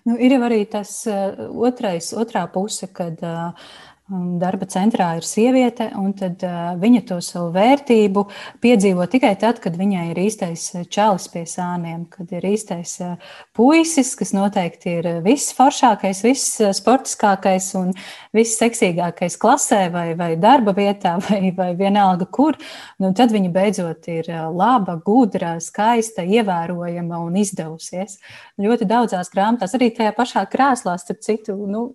[0.05, 3.71] Nu, ir jau arī tas uh, otrais, otrā puse, kad uh,
[4.41, 8.25] darba centrā ir sieviete, un tad uh, viņa to savu vērtību
[8.63, 14.13] piedzīvo tikai tad, kad viņai ir īstais čalis pie sāniem, kad ir īstais uh, puisis,
[14.19, 17.93] kas noteikti ir viss foršākais, viss sportiskākais un
[18.35, 22.59] viss seksīgākais klasē vai, vai darba vietā vai, vai vienalga kur.
[22.99, 28.19] Nu, tad viņa beidzot ir laba, gudra, skaista, ievērojama un izdevusies.
[28.61, 31.87] Ļoti daudzās grāmatās, arī tajā pašā krēslā, starp citu, nu,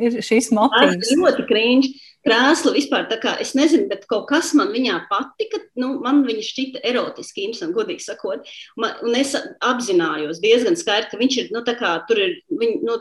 [0.00, 1.12] ir šīs motīvs
[1.58, 1.90] cringe.
[2.26, 5.60] Krēsla vispār kā, es nezinu, bet kaut kas man viņā patika.
[5.78, 8.48] Nu, man viņa šķita erotiski, imsam, godīgi sakot.
[8.76, 12.74] Man, un es apzinājos diezgan skaidri, ka viņš ir, nu, tā kā, tur ir, viņ,
[12.84, 12.98] nu,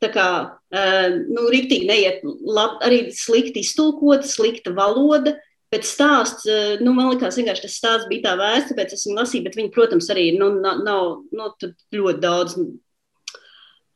[0.00, 5.36] tā kā, uh, nu, riktīgi neiet, lab, arī slikti iztulkot, slikta valoda.
[5.70, 6.48] Bet stāsts,
[6.82, 10.08] nu, man liekas, vienkārši tas stāsts bija tā vērts, tāpēc esmu lasījis, bet viņi, protams,
[10.10, 11.50] arī nu, nav, nu,
[11.94, 12.56] ļoti daudz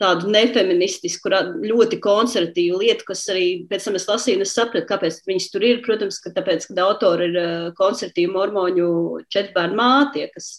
[0.02, 1.30] tādu nefeministisku,
[1.62, 5.66] ļoti konservatīvu lietu, kas arī pēc tam es lasīju, un es sapratu, kāpēc viņas tur
[5.66, 5.80] ir.
[5.84, 8.90] Protams, ka tāpēc, ka autori ir uh, konservatīvu mormoņu
[9.34, 10.50] četrбērnu mātie, kas,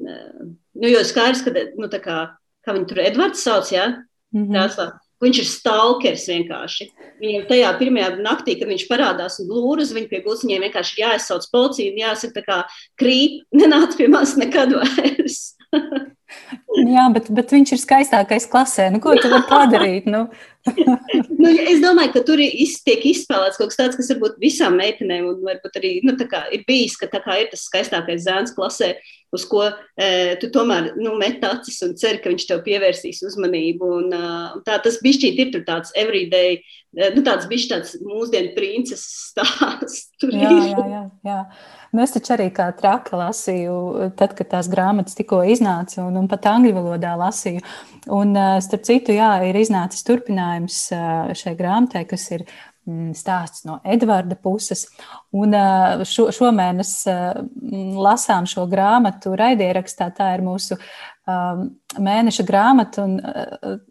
[0.00, 2.18] uh, nu, jo skaidrs, ka, nu, tā kā,
[2.64, 3.90] kā viņi tur Edvards sauc, jā,
[4.34, 5.00] mm -hmm.
[5.22, 6.88] Viņš ir stalkers vienkārši.
[7.22, 11.46] Viņam tajā pirmajā naktī, kad viņš parādās un blūrus, viņa pie gultas viņiem vienkārši jāizsauc
[11.52, 12.58] policija un jāsaka, tā kā
[13.00, 15.56] krīt, nenāc pie manis nekad vairs.
[16.74, 18.88] Jā, bet, bet viņš ir skaistākais klasē.
[18.92, 20.08] Nu, ko tu vari padarīt?
[20.10, 20.26] Nu?
[21.42, 25.26] nu, es domāju, ka tur iz, tiek izspēlēts kaut kas tāds, kas varbūt visām meitenēm,
[25.28, 28.94] un varbūt arī nu, ir bijis, ka ir tas skaistākais zēns klasē,
[29.34, 30.08] uz ko e,
[30.40, 33.90] tu tomēr nu, met acis un cer, ka viņš tev pievērsīs uzmanību.
[33.98, 36.60] Un, uh, tā, tas bišķīt ir tāds everyday,
[36.94, 40.06] nu, tāds bišķi tāds mūsdienu princeses stāsts.
[40.30, 41.40] jā, jā, jā, jā.
[41.94, 43.74] Nu, es taču arī kā traka lasīju,
[44.18, 47.62] tad, kad tās grāmatas tikko iznāca, un, un pat angļu valodā lasīju.
[48.14, 50.78] Un, starp citu, jā, ir iznācis turpinājums
[51.38, 52.44] šai grāmatai, kas ir
[52.88, 54.86] mm, stāsts no Edvarda puses.
[55.36, 55.56] Un
[56.08, 56.96] šo, šomēnes
[58.08, 60.10] lasām šo grāmatu raidierakstā.
[60.16, 60.80] Tā ir mūsu
[61.24, 63.16] mēneša grāmata, un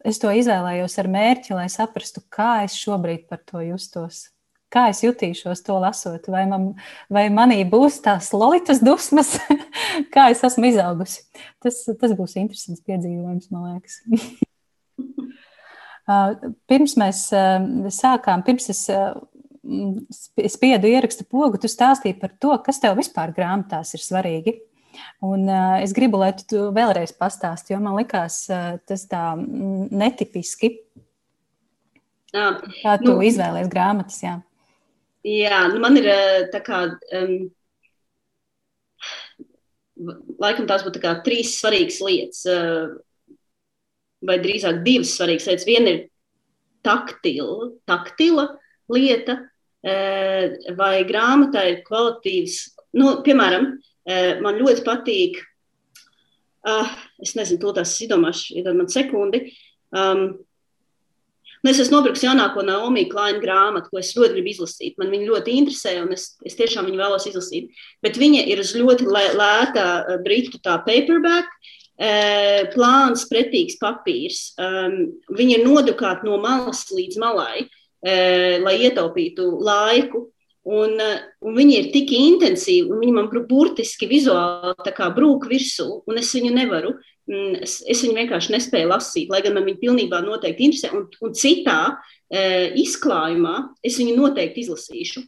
[0.05, 4.27] es to izvēlējos ar mērķi, lai saprastu, kā es šobrīd par to justos
[4.73, 6.71] kā es jutīšos to lasot, vai, man,
[7.13, 9.35] vai manī būs tās lolitas dusmas,
[10.13, 11.19] kā es esmu izaugusi.
[11.63, 14.01] Tas, tas būs interesants piedzīvojums, man liekas.
[16.69, 17.19] pirms mēs
[17.95, 18.81] sākām, pirms es
[20.51, 24.57] spiedu ierakstu pogu, tu stāstīji par to, kas tev vispār grāmatās ir svarīgi.
[25.25, 30.69] Un, uh, es gribu, lai tu vēlreiz pastāstītu, jo man likās, uh, tas tā netipiski.
[32.33, 32.49] Jā,
[32.81, 34.19] kā tu nu, izvēlējies grāmatas?
[34.21, 34.35] Jā.
[35.23, 36.83] Jā, nu man ir eh, tā kā.
[37.15, 37.35] Um,
[40.41, 43.37] laikam tās būtu trīs svarīgas lietas, uh,
[44.25, 45.67] vai drīzāk divas svarīgas lietas.
[45.69, 46.01] Viena ir
[46.83, 48.49] taktila, taktila
[48.91, 52.59] lieta, uh, vai grāmatā ir kvalitīvs.
[52.99, 53.71] Nu, piemēram,
[54.43, 55.39] man ļoti patīk,
[56.67, 56.91] uh,
[57.23, 59.47] es nezinu, to tās izdomāšu, iedod man sekundi.
[59.95, 60.43] Um,
[61.63, 64.97] Nu, es esmu nopirkusi jaunāko Naomi Kleina grāmatu, ko es ļoti gribu izlasīt.
[64.99, 67.69] Man viņa ļoti interesē, un es, es tiešām viņu vēlos izlasīt.
[68.03, 71.47] Bet viņa ir uz ļoti lēta eh, britu tā paperback.
[72.03, 74.41] Eh, plāns, pretīgs papīrs.
[74.59, 74.97] Um,
[75.31, 80.25] viņa ir nodrukāta no malas līdz malai, uh, lai ietaupītu laiku.
[80.63, 80.95] Un,
[81.43, 86.53] un viņi ir tik intensīvi, un viņi man burtiski vizuāli brūk virsū, un es viņu
[86.55, 86.93] nevaru.
[87.27, 90.93] Mm, es, es viņu vienkārši nespēju lasīt, lai gan man viņa pilnībā noteikti interesē.
[90.95, 91.79] Un, un citā
[92.31, 95.23] e, izklājumā es viņu noteikti izlasīšu.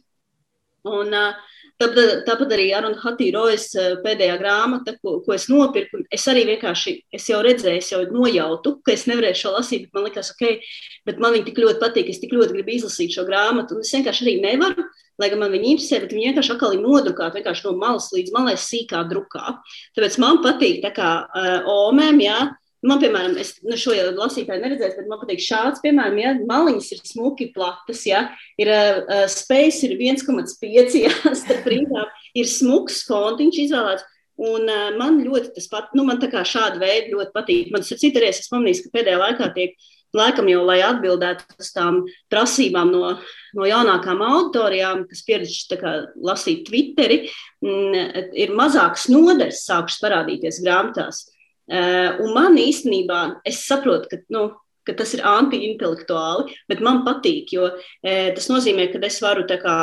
[0.86, 3.66] Un, uh, Tāpat, arī Aruna Hatīrojas
[4.04, 6.00] pēdējā grāmata, ko, ko es nopirku.
[6.12, 9.98] Es arī vienkārši, es jau redzēju, es jau nojautu, ka es nevarēšu šo lasīt, bet
[9.98, 10.70] man likās, ok,
[11.08, 13.92] bet man viņa tik ļoti patīk, es tik ļoti gribu izlasīt šo grāmatu, un es
[13.92, 14.86] vienkārši arī nevaru,
[15.20, 18.32] lai gan man viņa interesē, bet viņa vienkārši atkal ir nodrukāta vienkārši no malas līdz
[18.32, 19.58] malai sīkā drukā.
[19.96, 22.40] Tāpēc man patīk tā kā uh, omēm, jā,
[22.86, 26.90] Man, piemēram, es nu, šo jau lasītāju neredzēju, bet man patīk šāds, piemēram, ja maliņas
[26.94, 28.26] ir smuki platas, ja
[28.60, 34.06] ir uh, space ir 1,5, ja starp rindām ir smuks fontiņš izvēlēts.
[34.46, 37.70] Un uh, man ļoti tas pat, nu, man tā kā šāda veida ļoti patīk.
[37.72, 39.78] Man tas ir cita reize, es pamanīju, ka pēdējā laikā tiek,
[40.16, 43.14] laikam jau, lai atbildētu uz tām prasībām no,
[43.56, 45.80] no jaunākām auditorijām, kas pieraduši
[46.24, 47.24] lasīt Twitteri,
[47.64, 51.26] mm, ir mazākas nodaļas sākušas parādīties grāmatās.
[51.66, 54.48] Eh, un man īstenībā, es saprotu, ka, nu,
[54.86, 57.72] ka tas ir anti-intelektuāli, bet man patīk, jo
[58.06, 59.78] e, tas nozīmē, ka es varu tā kā.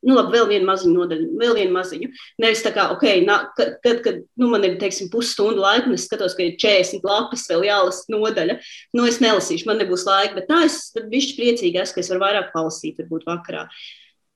[0.00, 2.06] Nu, labi, vēl vienu maziņu nodaļu, vēl vienu maziņu.
[2.40, 5.98] Nevis tā kā, ok, nā, kad, kad, kad nu, man ir, teiksim, pusstundu laika, un
[5.98, 8.56] es skatos, ka ir 40 lapas vēl jālasa nodaļa.
[8.96, 12.24] Nu, es nelasīšu, man nebūs laika, bet tā es bišķi priecīgi esmu, ka es varu
[12.24, 13.66] vairāk palasīt, varbūt vakarā.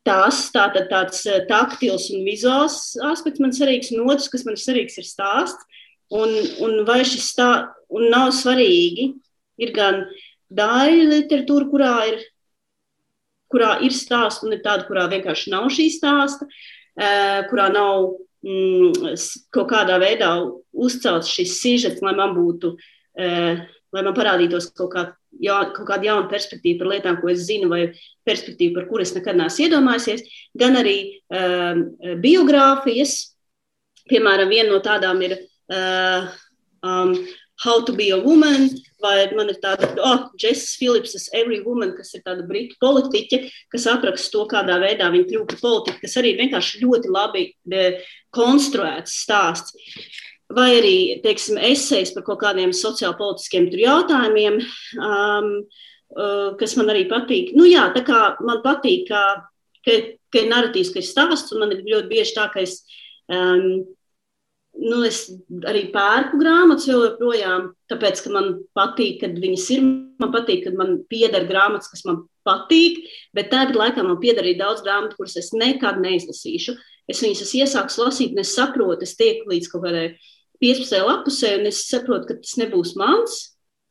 [0.05, 2.77] Tas tātad tāds eh, taktils un vizuāls
[3.09, 5.65] aspekts man svarīgs, un otrs, kas man svarīgs, ir stāsts.
[6.13, 7.51] Un, un vai šis tā,
[7.89, 9.09] un nav svarīgi,
[9.61, 10.03] ir gan
[10.55, 12.19] daļa literatūra, kurā ir,
[13.53, 16.49] kurā ir stāsts, un ir tāda, kurā vienkārši nav šī stāsta,
[17.51, 18.11] kurā nav
[18.45, 19.15] mm,
[19.55, 20.35] kaut kādā veidā
[20.75, 22.75] uzcelts šis sižets, lai man būtu,
[23.17, 25.07] lai man parādītos kaut, kā,
[25.41, 27.87] jā, kaut kāda jauna perspektīva par lietām, ko es zinu, vai
[28.27, 30.27] perspektīva, par kuras nekad neesmu iedomājusies,
[30.59, 30.99] gan arī
[31.31, 31.87] um,
[32.23, 33.21] biogrāfijas.
[34.11, 37.17] Piemēram, viena no tādām ir uh, um,
[37.65, 38.69] How to be a woman,
[39.01, 43.39] vai man ir tāda, oh, Jess Phillips, Every Woman, kas ir tāda britu politiķe,
[43.71, 47.45] kas apraksta to, kādā veidā viņa kļuva par politiku, kas arī ir vienkārši ļoti labi
[48.35, 49.79] konstruēts stāsts.
[50.55, 54.59] Vai arī, teiksim, esejas par kaut kādiem sociālpolitiskiem jautājumiem,
[54.99, 55.51] um,
[56.19, 57.55] uh, kas man arī patīk.
[57.55, 59.23] Nu jā, tā kā man patīk, ka,
[59.87, 60.01] ka,
[60.35, 62.81] ka ir narratīvs, ka ir stāsts, un man ir ļoti bieži tā, ka es
[63.31, 63.87] um,
[64.81, 65.27] nu, es
[65.69, 69.87] arī pērku grāmatas joprojām, tāpēc, ka man patīk, kad viņas ir.
[70.23, 73.01] Man patīk, kad man pieder grāmatas, kas man patīk,
[73.35, 76.77] bet tādā laikā man pieder arī daudz grāmatu, kuras es nekad neizlasīšu.
[77.11, 80.07] Es viņas esmu iesācis lasīt, un es saprotu, es tieku līdz kaut kādai
[80.63, 83.41] 15 lapusē, un es saprotu, ka tas nebūs mans,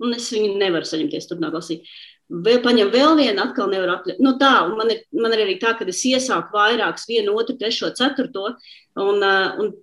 [0.01, 1.91] un es viņu nevaru saņemties turpmāk lasīt
[2.29, 4.21] vēl paņem vēl vienu, atkal nevar aptvert.
[4.23, 7.91] Nu, tā, man ir, man ir arī tā, ka es iesāku vairākus, vienu, otru, trešo,
[7.97, 8.55] ceturto,
[8.99, 9.73] un, uh, un,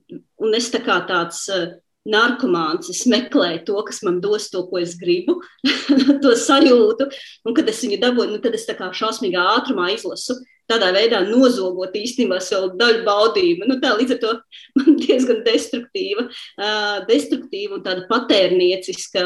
[0.41, 1.71] un es tā kā tāds uh,
[2.09, 5.39] narkomāns, es meklēju to, kas man dos to, ko es gribu,
[6.25, 7.11] to sajūtu,
[7.45, 10.41] un kad es viņu dabūju, nu, tad es tā kā šausmīgā ātrumā izlasu.
[10.71, 13.67] Tādā veidā nozogot īstenībā sev daļu baudījumu.
[13.67, 14.35] Nu, tā līdz ar to
[14.79, 19.25] man diezgan destruktīva, uh, destruktīva un tāda patērnieciska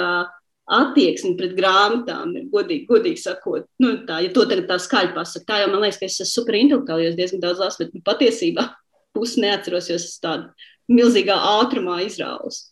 [0.64, 3.66] attieksme pret grāmatām ir godīgi, godīgi sakot.
[3.82, 6.30] Nu, tā, ja to tagad tā skaļi pasakot, tā jau man liekas, ka es esmu
[6.40, 8.68] superintelektuāli, jo es diezgan daudz lasu, bet nu, patiesībā
[9.16, 12.66] pusi neatceros, jo es esmu tādā milzīgā ātrumā izrāvus.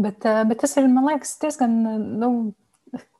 [0.00, 1.76] Bet, eh, bet tas ir, man liekas, diezgan
[2.20, 2.32] nu,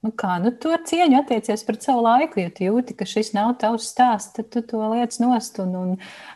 [0.02, 3.54] Nu kā, nu, ar cieņu attiecies pret savu laiku, ja tu jūti, ka šis nav
[3.60, 5.92] tavs stāsts, tad tu to liec nost un, un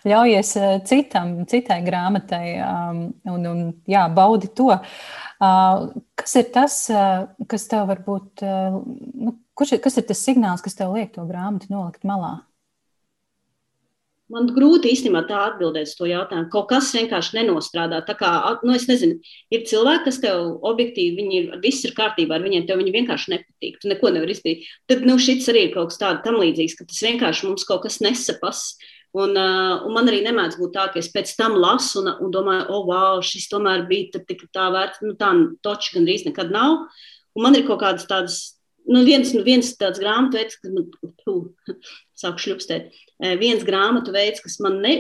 [0.06, 3.02] ļaujies eh, citam, citai grāmatai um,
[3.34, 4.70] un, un jā, baudi to.
[4.72, 8.78] Uh, kas ir tas, uh, kas tev varbūt, uh,
[9.26, 12.38] nu, kurš kas ir tas signāls, kas tev liek to grāmatu nolikt malā?
[14.32, 16.48] Man grūti īstenībā tā atbildēt uz to jautājumu.
[16.50, 18.00] Kaut kas vienkārši nenostrādā.
[18.08, 18.30] Tā kā,
[18.66, 19.20] nu, es nezinu,
[19.54, 23.32] ir cilvēki, kas tev objektīvi, viņi ir, viss ir kārtībā ar viņiem, tev viņi vienkārši
[23.36, 23.78] nepatīk.
[23.82, 24.66] Tu neko nevari izdarīt.
[24.90, 27.86] Tad, nu, šis arī ir kaut kas tāds tam līdzīgs, ka tas vienkārši mums kaut
[27.86, 28.64] kas nesapas.
[29.16, 32.34] Un, uh, un man arī nemēdz būt tā, ka es pēc tam lasu un, un
[32.34, 35.06] domāju, oh, wow, šis tomēr bija tik tā vērts.
[35.06, 35.30] Nu, tā
[35.62, 36.82] toči gandrīz nekad nav.
[37.38, 38.55] Un man ir kaut kādas tādas
[38.86, 40.88] nu, viens, nu, viens tāds grāmatu veids, kas man
[41.24, 41.76] puh,
[42.18, 42.90] sāk šļupstēt.
[43.22, 44.96] Eh, viens grāmatu veids, kas man ne,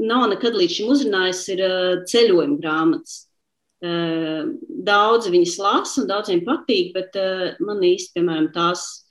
[0.00, 3.18] nav nekad līdz šim uzrunājis, ir eh, ceļojuma grāmatas.
[3.80, 4.48] Eh,
[4.90, 7.16] daudzi viņas lasa un daudziem patīk, bet
[7.64, 9.06] man īsti, piemēram, tās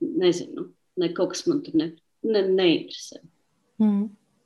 [0.00, 0.68] nezinu,
[1.00, 3.24] ne, kaut kas man tur ne, ne, neinteresē.
[3.82, 4.04] Mm.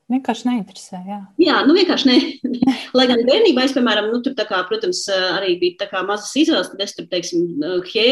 [0.09, 0.99] Vienkārši neinteresē.
[1.05, 2.53] Jā, jā nu vienkārši ne.
[2.97, 6.85] Lai gan bērnībā es, piemēram, nu, tur, kā, protams, arī bija tā mazas izvēles, tad
[6.87, 7.45] es tur, teiksim,
[7.91, 8.07] he,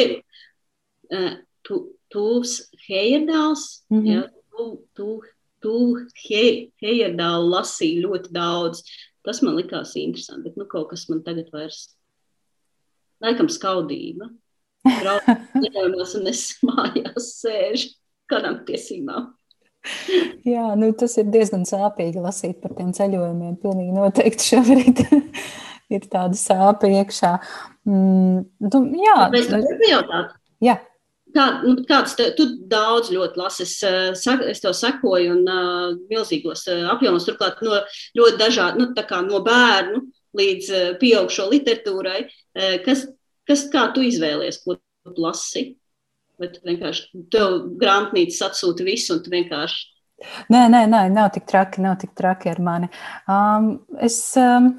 [1.67, 1.81] tu,
[2.13, 4.07] tūs Heierdāls, mm -hmm.
[4.13, 5.21] ja, tu, tu,
[5.61, 5.77] tu
[6.29, 8.83] he, Heierdālu lasīju ļoti daudz.
[9.27, 11.97] Tas man likās interesanti, bet nu, kaut kas man tagad vairs,
[13.21, 14.31] laikam, skaudība.
[14.87, 17.97] Braucamās un es mājās sēžu
[18.31, 19.33] kādām tiesībām.
[20.47, 23.55] Jā, nu, tas ir diezgan sāpīgi lasīt par tiem ceļojumiem.
[23.63, 25.03] Pilnīgi noteikti šobrīd
[25.95, 27.37] ir tāda sāpe iekšā.
[27.87, 28.43] Mm,
[28.73, 30.35] tu, jā, es gribu jautāt.
[30.65, 30.81] Jā.
[31.35, 33.81] Kā, nu, kāds te, tu daudz ļoti lasi, es,
[34.23, 37.81] es tev sekoju un uh, milzīgos uh, apjomos, turklāt no
[38.17, 40.05] ļoti dažādu, nu, tā kā no bērnu
[40.39, 42.23] līdz uh, pieaugšo literatūrai.
[42.29, 43.09] Uh, kas,
[43.49, 45.67] kas, kā tu izvēlies, ko tu lasi?
[46.41, 49.85] Vai tu vienkārši tev grāmatnīcas atsūta visu, un tu vienkārši.
[50.53, 52.89] Nē, nē, nē, nav tik traki, nav tik traki ar mani.
[53.29, 54.71] Um, es, um,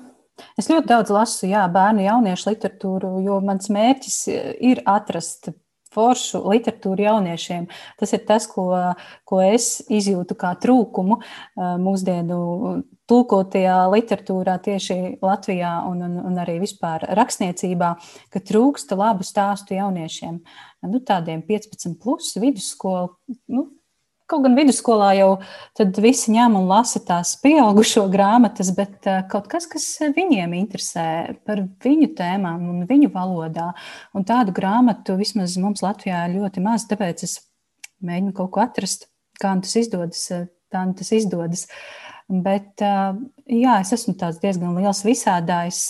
[0.57, 4.19] es ļoti daudz lasu, jā, bērnu, jauniešu literatūru, jo mans mērķis
[4.71, 5.51] ir atrast
[5.97, 7.65] foršu literatūru jauniešiem.
[7.97, 8.69] Tas ir tas, ko,
[9.27, 12.37] ko es izjūtu kā trūkumu uh, mūsdienu
[13.07, 17.93] tulkotajā literatūrā, tieši Latvijā un, un, un arī vispār rakstniecībā,
[18.33, 20.41] ka trūksta labu stāstu jauniešiem.
[20.87, 23.15] Nu, tādiem 15, plus vidusskolu.
[23.51, 23.69] Nu,
[24.27, 25.29] Kaut gan vidusskolā jau
[26.03, 29.85] visi ņem un lasa tās pieaugušo grāmatas, bet kaut kas, kas
[30.15, 31.05] viņiem interesē
[31.47, 33.69] par viņu tēmām un viņu valodā.
[34.11, 37.37] Un tādu grāmatu vismaz mums Latvijā ir ļoti maz, tāpēc es
[38.03, 39.07] mēģinu kaut ko atrast,
[39.39, 40.27] kā tas izdodas.
[40.67, 41.63] Tā nu tas izdodas.
[42.27, 45.85] Bet jā, es esmu diezgan liels visādājs.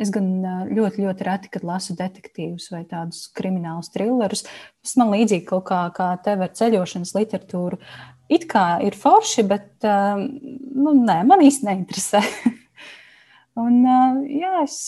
[0.00, 0.28] Es gan
[0.70, 4.46] ļoti, ļoti reti, kad lasu detektīvus vai tādus kriminālus trillerus.
[4.80, 7.80] Tas man līdzīgi kaut kā, kā tev ar ceļošanas literatūru.
[8.32, 12.22] It kā ir forši, bet nu, nē, man īsti neinteresē.
[13.60, 13.82] Un,
[14.30, 14.78] jā, es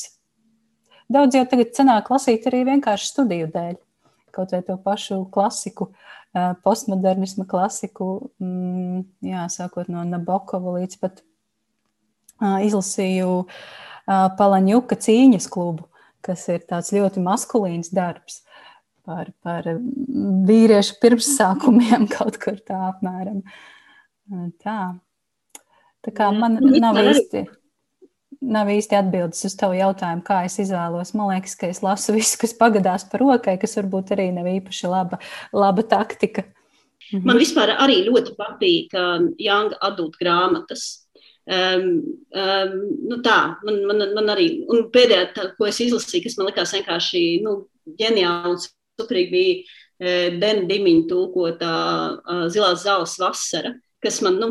[1.13, 3.77] daudz jau tagad cenāk lasīt arī vienkārši studiju dēļ.
[4.33, 5.91] Kaut vai to pašu klasiku.
[5.91, 6.13] Uh,
[6.65, 11.21] postmodernisma klasiku, mm, jā, sākot no Nabokova līdz pat
[12.41, 13.45] izlasīju
[14.09, 15.87] Palaņuka cīņas klubu,
[16.25, 18.43] kas ir tāds ļoti maskulīns darbs
[19.07, 19.67] par, par
[20.49, 23.43] vīriešu pirmsākumiem kaut kur tā apmēram.
[24.63, 24.79] Tā.
[26.03, 27.47] Tā kā man nav īsti
[28.43, 31.15] nav īsti atbildes uz tavu jautājumu, kā es izvēlos.
[31.19, 34.91] Man liekas, ka es lasu visu, kas pagadās par rokai, kas varbūt arī nav īpaši
[34.91, 35.21] laba,
[35.55, 36.47] laba taktika.
[37.13, 37.27] Mhm.
[37.29, 41.02] Man vispār arī ļoti patīk um, Jāņa adulta grāmatas.
[41.43, 41.87] Um,
[42.39, 42.75] um,
[43.11, 46.75] nu tā, man, man, man arī, un pēdējā, tā, ko es izlasīju, kas man likās
[46.77, 47.57] vienkārši nu,
[47.99, 51.73] ģeniāli un superīgi, bija uh, Dena Dimiņa tulkotā
[52.15, 53.75] uh, Zilās zāles vasara,
[54.05, 54.51] kas man, nu,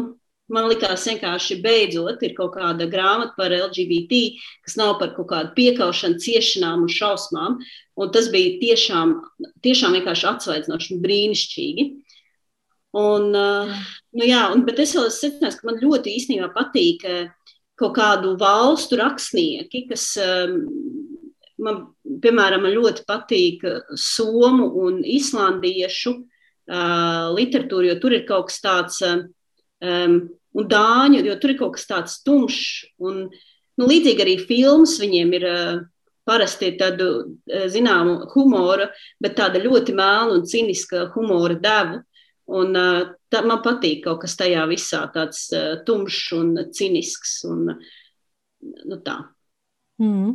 [0.52, 4.22] man likās vienkārši beidzot ir kaut kāda grāmata par LGBT,
[4.68, 7.60] kas nav par kaut kādu piekaušanu, ciešanām un šausmām.
[8.02, 9.16] Un tas bija tiešām,
[9.64, 11.88] tiešām vienkārši atsvaidzinoši un brīnišķīgi.
[12.92, 13.72] Un, uh,
[14.20, 17.30] nu jā, un, bet es vēl esmu secinājis, ka man ļoti īstenībā patīk uh,
[17.80, 20.58] kaut kādu valstu rakstnieki, kas um,
[21.64, 21.80] man,
[22.24, 23.64] piemēram, man ļoti patīk
[23.98, 26.18] somu un islandiešu
[26.72, 29.24] literatūru, jo tur ir kaut kas tāds um,
[29.82, 32.94] un dāņu, jo tur ir kaut kas tāds tumšs.
[33.02, 35.48] Un, nu, līdzīgi arī filmas viņiem ir
[36.28, 37.10] parasti tādu
[37.74, 38.88] zināmu humoru,
[39.20, 42.04] bet tāda ļoti mēlna un ciniska humora devu.
[42.52, 42.76] Un,
[43.32, 45.46] tā, man patīk kaut kas tajā visā tāds
[45.88, 47.38] tumšs un cinisks.
[47.48, 49.22] Un, nu, tā.
[50.02, 50.34] Mm.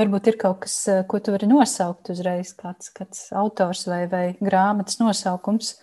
[0.00, 0.74] Varbūt ir kaut kas,
[1.10, 5.74] ko tu vari nosaukt uzreiz, kāds, kāds autors vai, vai grāmatas nosaukums.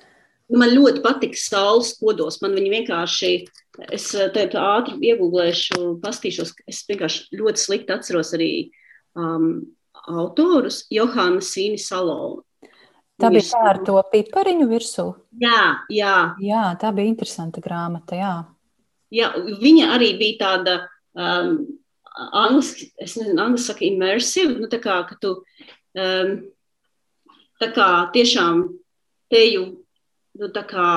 [0.48, 2.40] Man ļoti patīk saules kodols.
[2.40, 3.32] Man viņa vienkārši,
[3.92, 4.06] es
[4.36, 6.54] tādu ātri iegūlēšu, pastīšos.
[6.72, 8.52] Es vienkārši ļoti slikti atceros arī
[9.20, 9.66] um,
[10.08, 12.46] autorus, Johānu Sīni Salonu.
[13.18, 15.08] Tā bija tā ar to pipariņu virsū.
[15.42, 16.16] Jā, jā.
[16.44, 18.18] jā, tā bija interesanta grāmata.
[18.20, 18.34] Jā.
[19.14, 20.76] Jā, viņa arī bija tāda
[21.18, 21.64] um,
[22.14, 24.58] angliski, es nezinu, angliski saka, immersive.
[24.62, 26.36] Nu, tā kā, ka tu um,
[27.62, 28.68] tā kā tiešām
[29.34, 29.66] teju
[30.38, 30.90] nu, tā kā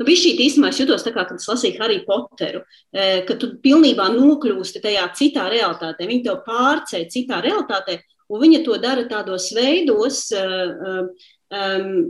[0.00, 2.62] Nu, šī īstenībā es jutos tā, kā, kad es lasīju Harry Potteru,
[3.28, 6.06] ka tu pilnībā nokļūsti tajā citā realitātē.
[6.08, 7.98] Viņa tev pārceļ citā realitātē,
[8.30, 12.06] un viņa to dara tādos veidos, um,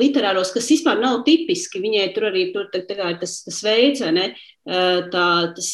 [0.00, 1.82] literāros, kas vispār nav tipiski.
[1.82, 4.32] Viņai tur arī tur, tā, tā ir tas, tas veids, ne?
[4.64, 5.72] Tā, tas,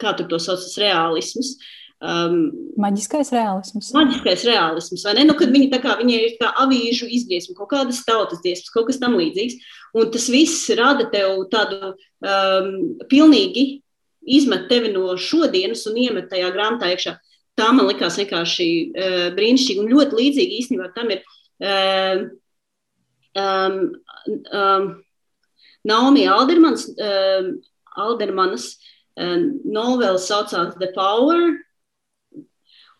[0.00, 1.56] kā tur to sauc, tas realisms.
[2.04, 2.50] Um,
[2.80, 3.88] Maģiskais realisms.
[3.96, 5.24] Maģiskais realisms, vai ne?
[5.28, 8.90] Nu, kad viņi tā kā viņi ir kā avīžu izdziesma, kaut kādas tautas dziesmas, kaut
[8.90, 9.56] kas tam līdzīgs.
[9.96, 12.68] Un tas viss rada tev tādu um,
[13.08, 13.64] pilnīgi
[14.36, 17.16] izmet tevi no šodienas un iemet tajā grāmatā iekšā.
[17.58, 21.22] Tā man likās vienkārši uh, brīnišķīgi un ļoti līdzīgi īstenībā tam ir.
[21.62, 22.24] Uh,
[23.38, 23.78] um,
[24.50, 24.88] um,
[25.84, 27.52] Naomi Aldermans, um,
[28.00, 28.72] Aldermanas
[29.20, 31.52] um, novela saucās The Power,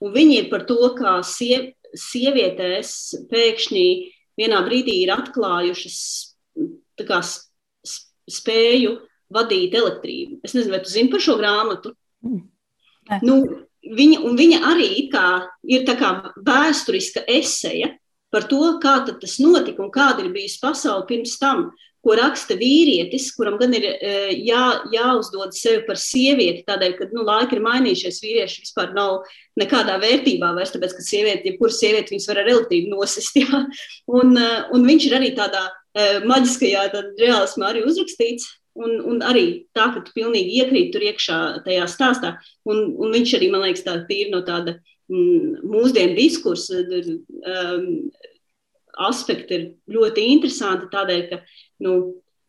[0.04, 2.92] Un viņi ir par to, kā siev, sievietēs
[3.30, 3.86] pēkšņi
[4.40, 5.98] vienā brīdī ir atklājušas
[7.06, 7.20] kā,
[8.38, 8.96] spēju
[9.34, 10.40] vadīt elektrību.
[10.44, 11.94] Es nezinu, vai tu zini par šo grāmatu.
[12.26, 12.42] Mm.
[13.24, 13.38] Nu,
[13.98, 16.10] viņa, viņa arī ir kā
[16.46, 17.92] vēsturiska eseja
[18.34, 21.68] par to, kā tas notika un kāda ir bijusi pasaule pirms tam
[22.04, 27.24] ko raksta vīrietis, kuram gan ir e, jā, jāuzdod sevi par sievieti, tādēļ, ka nu,
[27.24, 29.22] laiki ir mainījušies, vīrieši vispār nav
[29.60, 33.62] nekādā vērtībā vairs, tāpēc, ka sieviete, jebkura sieviete, viņas var ar elektrību nosist, jā.
[34.20, 39.44] Un, e, un viņš ir arī tādā e, maģiskajā reālismā arī uzrakstīts, un, un arī
[39.76, 42.34] tā, ka tu pilnīgi iekrīt tur iekšā tajā stāstā,
[42.68, 44.76] un, un viņš arī, man liekas, tā tīri no tāda
[45.10, 47.88] mm, mūsdienu diskursa, um,
[49.08, 49.64] aspekti ir
[49.94, 51.40] ļoti interesanti tādēļ, ka
[51.86, 51.96] nu,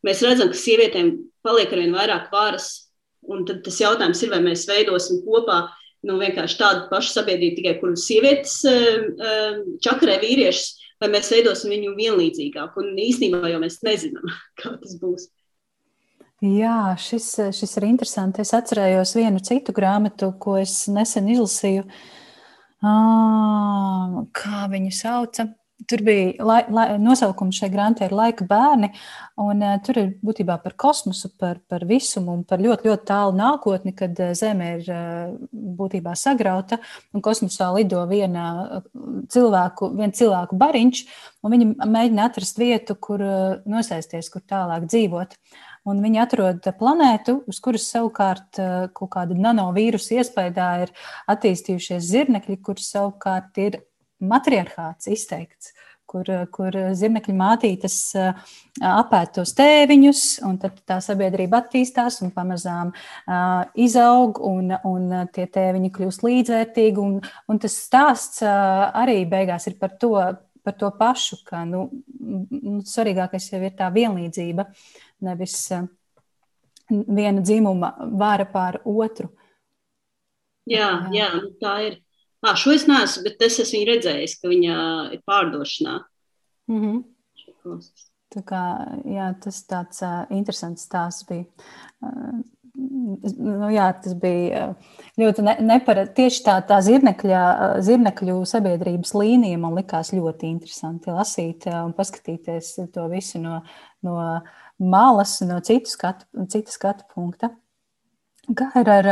[0.06, 1.16] mēs redzam, ka sievietēm
[1.46, 2.74] paliek ar vien vairāk varas.
[3.26, 5.64] Un tad tas jautājums ir, vai mēs veidosim kopā
[6.06, 11.96] nu, tādu pašu sabiedrību, tikai kur sievietes uh, uh, čakarē vīriešus, vai mēs veidosim viņu
[11.98, 12.78] vienlīdzīgāk.
[12.78, 14.30] Un īstenībā jau mēs nezinām,
[14.62, 15.32] kā tas būs.
[16.44, 18.44] Jā, šis, šis ir interesanti.
[18.44, 21.86] Es atcerējos vienu citu grāmatu, ko es nesen izlasīju.
[22.84, 25.48] Ah, kā viņu sauca?
[25.90, 28.88] Tur bija lai, lai, nosaukums šai grāmatai ir laika bērni,
[29.44, 33.36] un uh, tur ir būtībā par kosmosu, par, par visumu un par ļoti, ļoti tālu
[33.36, 36.80] nākotni, kad uh, Zeme ir uh, būtībā sagrauta
[37.12, 38.46] un kosmosā lido viena
[39.32, 41.04] cilvēku, vien cilvēku bariņš,
[41.44, 45.36] un viņi mēģina atrast vietu, kur uh, nosēsties, kur tālāk dzīvot.
[45.86, 48.58] Un viņi atrod planētu, uz kuras savukārt
[48.98, 50.94] kaut kāda nanovīrusa iespējā ir
[51.30, 53.84] attīstījušies zirnekļi, kurus savukārt ir
[54.24, 55.74] matriarchāts izteikts,
[56.10, 57.98] kur, kur zirnekļu mātītes
[58.86, 65.48] apēd tos tēviņus, un tad tā sabiedrība attīstās un pamazām uh, izaug, un, un tie
[65.52, 67.06] tēviņi kļūst līdzvērtīgi.
[67.06, 67.20] Un,
[67.52, 70.16] un tas stāsts uh, arī beigās ir par to,
[70.66, 71.88] par to pašu, ka nu,
[72.90, 74.66] svarīgākais jau ir tā vienlīdzība,
[75.26, 75.88] nevis uh,
[76.90, 79.30] viena dzimuma vāra pār otru.
[80.70, 82.02] Jā, jā, nu tā ir.
[82.46, 84.76] Ah, šo es neesmu, bet es esmu redzējis, ka viņa
[85.16, 86.00] ir pārdošanā.
[86.70, 87.80] Mm -hmm.
[88.36, 88.62] Tā kā,
[89.06, 91.46] jā, tas tāds uh, interesants stāsts bija.
[92.04, 92.44] Uh,
[92.76, 94.68] nu, jā, tas bija
[95.20, 96.16] ļoti ne, neparedzams.
[96.18, 97.44] Tieši tā, tā zirnekļa,
[97.86, 103.62] zirnekļu sabiedrības līnija man likās ļoti interesanti lasīt un paskatīties to visu no,
[104.06, 104.18] no
[104.80, 107.52] malas, no citu skatu, citu skatu punkta.
[108.56, 109.08] Kā ir ar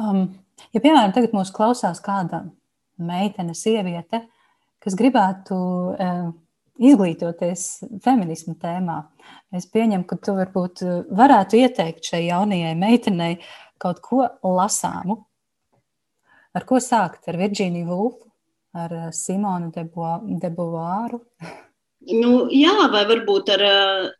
[0.00, 0.26] um,
[0.74, 2.42] Ja, piemēram, tagad mūs klausās kāda
[2.98, 4.24] meitene, sieviete,
[4.82, 5.56] kas gribētu
[5.94, 6.26] uh,
[6.78, 7.64] izglītoties
[8.04, 8.98] feminismu tēmā,
[9.56, 10.82] es pieņemu, ka tu varbūt
[11.18, 13.38] varētu ieteikt šai jaunajai meitenei
[13.80, 15.20] kaut ko lasāmu.
[16.56, 17.28] Ar ko sākt?
[17.30, 18.30] Ar Virģīniju Vulfu,
[18.74, 21.22] ar Simonu Debovāru?
[22.08, 23.62] Nu, jā, vai varbūt ar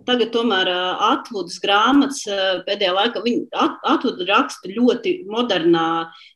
[0.04, 2.20] tagad tomēr Atvudas grāmatas
[2.66, 3.22] pēdējā laikā.
[3.24, 5.86] Viņa Atvuda raksta ļoti modernā,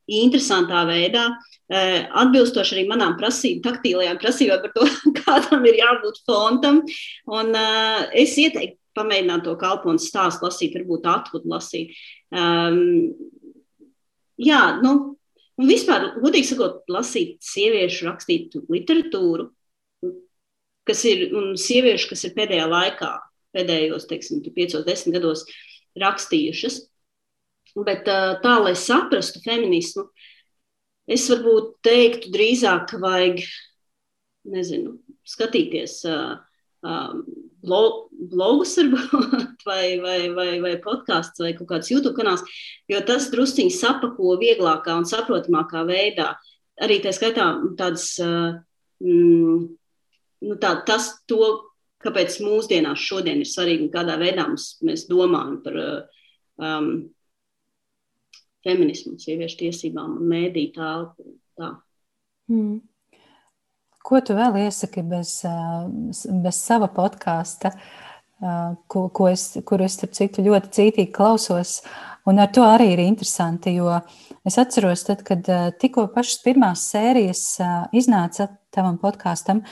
[0.08, 1.26] interesantā veidā,
[1.68, 4.88] atbilstoši arī manām prasībām, taktīlajām prasībām par to,
[5.20, 6.82] kādam ir jābūt fontam.
[7.28, 7.52] Un
[8.16, 11.96] es ieteiktu pamēģināt to kalponu stāstu lasīt, varbūt Atvudu lasīt.
[12.32, 13.12] Um,
[14.40, 14.94] jā, nu,
[15.60, 19.50] un vispār, godīgi sakot, lasīt sieviešu rakstītu literatūru
[20.88, 23.10] kas ir un sieviešu, kas ir pēdējā laikā,
[23.56, 25.44] pēdējos, teiksim, 5, 10 gados
[26.00, 26.80] rakstījušas.
[27.86, 30.04] Bet tā, lai saprastu feminismu,
[31.08, 33.40] es varbūt teiktu drīzāk, ka vajag,
[34.52, 36.02] nezinu, skatīties
[36.82, 42.42] blogus varbūt, vai, vai, vai, vai podkāsts vai kaut kāds YouTube kanāls,
[42.90, 46.32] jo tas drusciņi sapako vieglākā un saprotamākā veidā.
[46.82, 49.68] Arī tā skaitā tādas mm,
[50.42, 51.40] nu, tā, tas, to,
[52.02, 56.92] kāpēc mūsdienās šodien ir svarīgi un kādā veidā mums, mēs domājam par um,
[58.66, 61.36] feminismu, sieviešu tiesībām un mēdī telpu.
[61.58, 61.74] Tā.
[62.50, 62.80] Mm.
[64.02, 65.86] Ko tu vēl iesaki bez, uh,
[66.42, 71.80] bez sava podkāsta, uh, ko, ko es, kuru es, starp citu, ļoti cītīgi klausos?
[72.26, 73.96] Un ar to arī ir interesanti, jo
[74.46, 75.48] es atceros, tad, kad
[75.82, 77.40] tikko pašas pirmās sērijas
[77.98, 79.64] iznāca tavam podkāstam,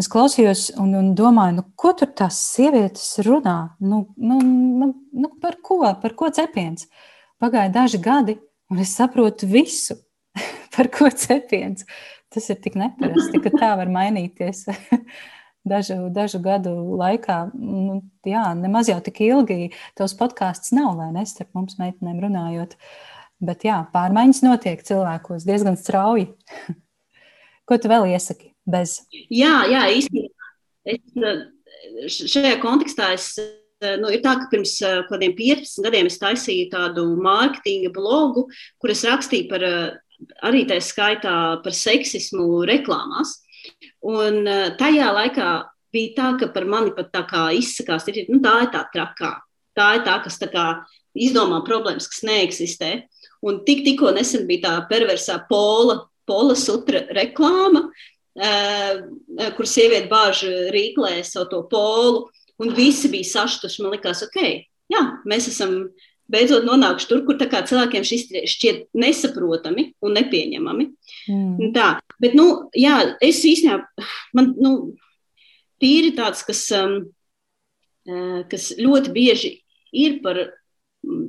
[0.00, 3.56] es klausījos un, un domāju, nu, ko tur tās sievietes runā?
[3.80, 5.80] Nu, nu, nu, nu, par ko?
[6.02, 6.88] Par ko cepiens?
[7.42, 8.36] Pagāja daži gadi,
[8.72, 9.98] un es saprotu visu,
[10.76, 11.86] par ko cepiens.
[12.32, 14.66] Tas ir tik neparasti, ka tā var mainīties.
[15.70, 21.26] dažu, dažu gadu laikā, nu, jā, nemaz jau tik ilgi tavs podkāsts nav, vai ne,
[21.28, 22.76] starp mums meitenēm runājot.
[23.46, 26.30] Bet jā, pārmaiņas notiek cilvēkos diezgan strauji.
[27.68, 28.55] Ko tu vēl iesaki?
[28.66, 28.98] Bez?
[29.30, 30.50] Jā, jā īstenībā.
[30.86, 33.34] Es, šajā kontekstā es
[34.00, 34.76] nu, ir tā, ka pirms
[35.10, 38.46] kādiem 15 gadiem es taisīju tādu mārketinga blogu,
[38.80, 39.64] kur es rakstīju par
[40.48, 43.36] arī tā skaitā par seksismu reklāmās.
[44.06, 45.48] Un eh, tajā laikā
[45.92, 49.34] bija tā, ka par mani pat tā kā izsakās, ir, nu, tā ir tā trakā.
[49.76, 50.66] Tā ir tā, kas tā kā
[51.12, 52.92] izdomā problēmas, kas neeksistē.
[53.44, 60.44] Un tik, tikko nesen bija tā perversā pola, pola sutra reklāma, uh, kur sieviete bāž
[60.74, 62.26] rīklē savu to polu,
[62.62, 63.84] un visi bija saštuši.
[63.84, 64.42] Man likās, ok,
[64.92, 65.78] jā, mēs esam
[66.32, 70.88] beidzot nonākuši tur, kur cilvēkiem šis šķiet nesaprotami un nepieņemami.
[71.30, 71.72] Mm.
[71.76, 71.88] Tā,
[72.22, 74.06] bet, nu, jā, es īstenībā,
[74.36, 74.72] man, nu,
[75.82, 76.98] tīri tāds, kas, um,
[78.10, 79.52] uh, kas ļoti bieži
[79.96, 81.26] ir par mm,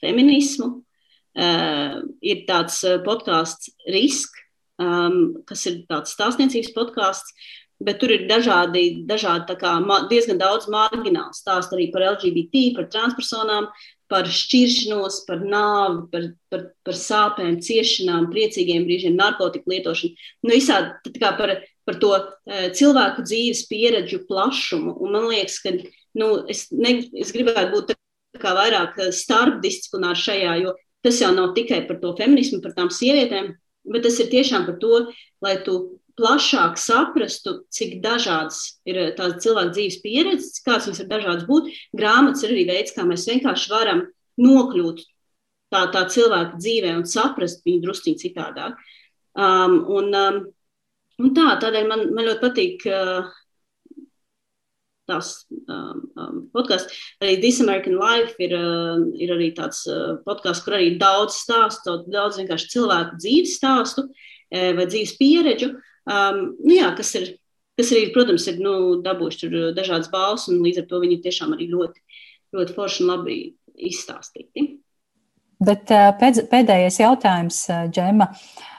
[0.00, 4.38] feminismu, uh, ir tāds podkāsts Risk,
[4.82, 7.34] um, kas ir tāds stāstniecības podkāsts,
[7.82, 9.74] bet tur ir dažādi, dažādi kā,
[10.10, 13.68] diezgan daudz marginālu stāstu arī par LGBT, par transpersonām,
[14.08, 20.28] par šķiršanos, par nāvi, par, par, par sāpēm, ciešanām, priecīgiem brīžiem, narkotiku lietošanu.
[20.46, 21.56] Nu, visādi par,
[21.88, 24.94] par to uh, cilvēku dzīves pieredžu plašumu.
[25.02, 25.74] Un man liekas, ka
[26.16, 27.96] nu, es, ne, es gribētu būt
[28.36, 30.74] vairāk eh, starpdisciplināri šajā, jo
[31.04, 33.54] tas jau nav tikai par to feminismu, par tām sievietēm,
[33.92, 35.06] bet tas ir tiešām par to,
[35.44, 35.76] lai tu
[36.16, 41.68] plašāk saprastu, cik dažādas ir eh, tās cilvēku dzīves pieredzes, kāds viņas ir dažādas būt.
[41.96, 44.04] Grāmatas ir arī veids, kā mēs vienkārši varam
[44.40, 45.02] nokļūt
[45.72, 48.78] tā, tā cilvēka dzīvē un saprast viņu drusciņi citādāk.
[49.36, 50.38] Um, un, um,
[51.20, 53.28] un tā, tādēļ man, man ļoti patīk uh,
[55.10, 56.92] tās um, um, podkāsts.
[57.22, 61.98] Arī This American Life ir, uh, ir arī tāds uh, podkāsts, kur arī daudz stāstu,
[62.12, 65.72] daudz vienkārši cilvēku dzīves stāstu uh, vai dzīves pieredžu.
[66.06, 67.32] Um, nu, jā, kas ir,
[67.78, 68.76] kas arī, protams, ir nu,
[69.06, 72.02] dabūjuši tur dažādas balss, un līdz ar to viņi tiešām arī ļoti,
[72.56, 73.40] ļoti forši un labi
[73.90, 74.68] izstāstīti.
[75.66, 75.88] Bet
[76.20, 78.28] pēc, pēdējais jautājums, Džema.
[78.28, 78.75] Um,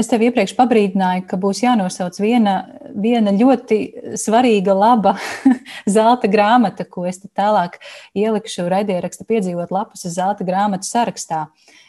[0.00, 2.56] es tev iepriekš pabrīdināju, ka būs jānosauc viena,
[2.94, 3.80] viena ļoti
[4.18, 5.16] svarīga, laba
[5.98, 7.80] zelta grāmata, ko es tālāk
[8.18, 11.46] ielikšu raidieraksta piedzīvot lapus zelta grāmatu sarakstā.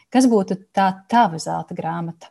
[0.10, 2.30] Kas būtu tā tava zelta grāmata?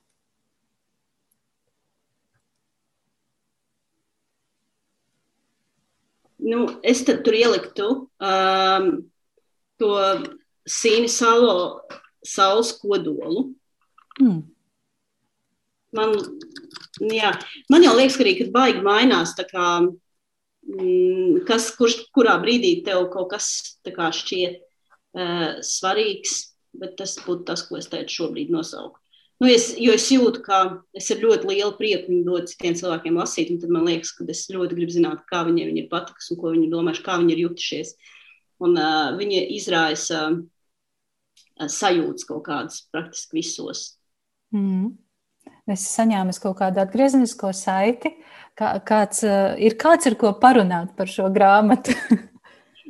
[6.48, 7.88] nu, es tur ieliktu
[8.18, 8.86] um,
[9.80, 9.94] to
[10.68, 11.82] sīni salo
[12.24, 13.50] saules kodolu.
[14.20, 14.42] Mm.
[15.96, 16.12] Man,
[17.00, 17.32] jā,
[17.72, 19.68] man jau liekas, ka arī, kad baigi mainās, kā,
[20.68, 26.34] mm, kas, kurš, kurā brīdī tev kaut kas kā, šķiet uh, svarīgs,
[26.76, 29.00] bet tas būtu tas, ko es teicu šobrīd nosaukt.
[29.38, 30.60] Nu, es, jo es jūtu, ka
[30.98, 34.26] es ar ļoti lielu prieku viņu dodu citiem cilvēkiem lasīt, un tad man liekas, ka
[34.34, 37.36] es ļoti gribu zināt, kā viņiem viņi ir patiks un ko viņi domājuši, kā viņi
[37.36, 37.92] ir jutušies.
[38.66, 43.92] Un uh, viņi izraisa uh, sajūtas kaut kādas praktiski visos.
[44.50, 44.96] Mm.
[45.68, 48.14] Es saņēmu kaut kādu atgriezenisko saiti.
[48.58, 51.94] Kā, kāds, uh, ir kāds, ar ko parunāt par šo grāmatu?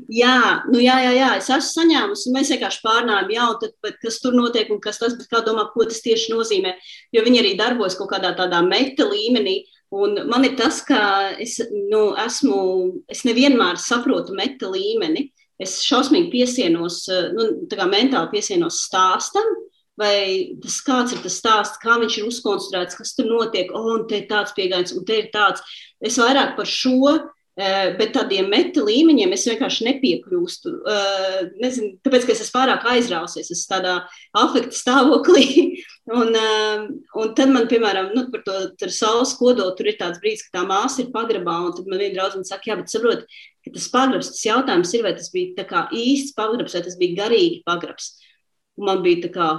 [0.09, 3.97] Jā, nu jā, jā, jā, es esmu saņēmusi, un mēs vienkārši pārnājām, jā, tad, bet,
[4.01, 6.77] kas tur notiek un kas tas, bet kā domā, ko tas tieši nozīmē.
[7.13, 9.59] Jo viņi arī darbojas kaut kādā tādā meta līmenī.
[9.99, 11.01] Un man ir tas, ka
[11.41, 12.59] es, nu, esmu,
[13.11, 15.31] es nevienmēr saprotu meta līmeni.
[15.59, 17.03] Es šausmīgi piesienos,
[17.35, 19.49] nu, tā kā mentāli piesienos stāstam,
[19.99, 24.07] vai tas kāds ir tas stāsts, kā viņš ir uzkonstruēts, kas tur notiek, oh, un
[24.11, 25.65] te ir tāds pieejams, un te ir tāds.
[26.05, 27.19] Es vairāk par šo
[27.59, 30.73] Eh, bet tādiem meta līmeņiem es vienkārši nepiekļūstu.
[30.93, 33.95] Eh, nezinu, tāpēc, ka es esmu pārāk aizrausies, es esmu tādā
[34.39, 35.47] afekta stāvoklī.
[36.19, 36.85] Un, eh,
[37.21, 40.63] un tad man, piemēram, nu, par to saules kodolu, tur ir tāds brīdis, ka tā
[40.65, 43.27] māsa ir pagrabā, un tad man viena draudzene saka, jā, bet saprot,
[43.61, 47.61] ka tas pagrabs, tas jautājums ir, vai tas bija īsts pagrabs, vai tas bija garīgi
[47.69, 48.15] pagrabs.
[48.81, 49.51] Un man bija tā kā,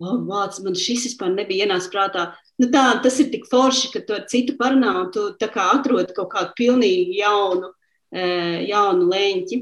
[0.00, 2.30] oh, vāc, man šis vispār nebija ienācis prātā
[2.60, 6.30] nu tā, tas ir tik forši, ka tu ar citu parunā un tu atrod kaut
[6.32, 7.72] kādu pilnīgi jaunu,
[8.12, 9.60] jaunu lēņķi.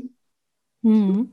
[0.89, 1.27] Mm.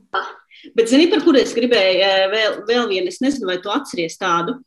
[0.76, 4.58] Bet, zini, par kuru es gribēju vēl, vēl vienu, es nezinu, vai tu atceries tādu.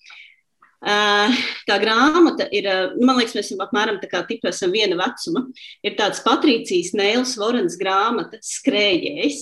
[0.79, 5.43] Tā grāmata ir, nu, man liekas, mēs apmēram tā kā tipi esam viena vecuma.
[5.83, 9.41] Ir tāds Patrīcijas Nēls Vorens grāmata Skrējējs,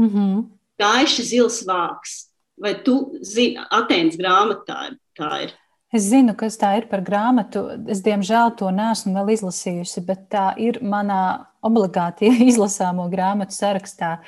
[0.00, 0.42] mm -hmm.
[0.80, 2.29] Gaiši zils vāks.
[2.60, 5.52] Vai tu zini, Atēnas grāmatā tā ir?
[5.90, 7.64] Es zinu, kas tā ir par grāmatu.
[7.90, 14.18] Es, diemžēl, to neesmu vēl izlasījusi, bet tā ir manā obligāti izlasāmo grāmatu sarakstā.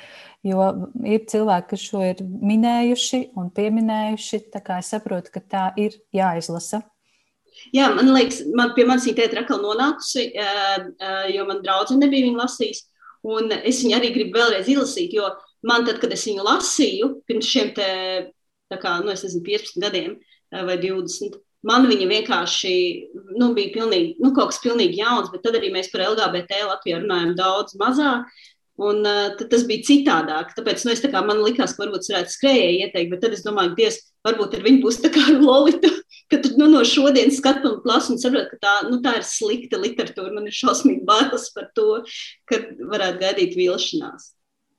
[0.43, 0.65] Jo
[1.07, 4.41] ir cilvēki, kas šo ir minējuši un pieminējuši.
[4.51, 6.81] Tā kā es saprotu, ka tā ir jāizlasa.
[7.71, 10.25] Jā, man liekas, man pie manis viņa tēta ir atkal nonākusi,
[11.31, 12.83] jo man draudzene nebija viņu lasījis.
[13.23, 15.29] Un es viņu arī gribu vēlreiz izlasīt, jo
[15.67, 17.89] man tad, kad es viņu lasīju, pirms šiem te,
[18.73, 20.15] kā, nu, nezinu, 15 gadiem
[20.53, 21.37] vai 20,
[21.67, 22.73] man viņa vienkārši
[23.39, 27.03] nu, bija pilnīgi, nu, kaut kas pilnīgi jauns, bet tad arī mēs par LGBT Latviju
[27.03, 28.27] runājam daudz mazāk.
[28.81, 30.55] Un, uh, tas bija citādāk.
[30.57, 33.43] Tāpēc nu, es, tā kā, man likās, ka varbūt varētu skrējēji ieteikt, bet tad es
[33.45, 35.91] domāju, ka Dievs, varbūt ar viņu būs tā kā ar Lolitu,
[36.33, 39.27] ka tu nu, no šodienas skatu un plasu un saproti, ka tā, nu, tā ir
[39.29, 40.33] slikta literatūra.
[40.33, 42.01] Man ir šausmīgi bailes par to,
[42.49, 42.63] ka
[42.95, 44.31] varētu gaidīt vilšanās.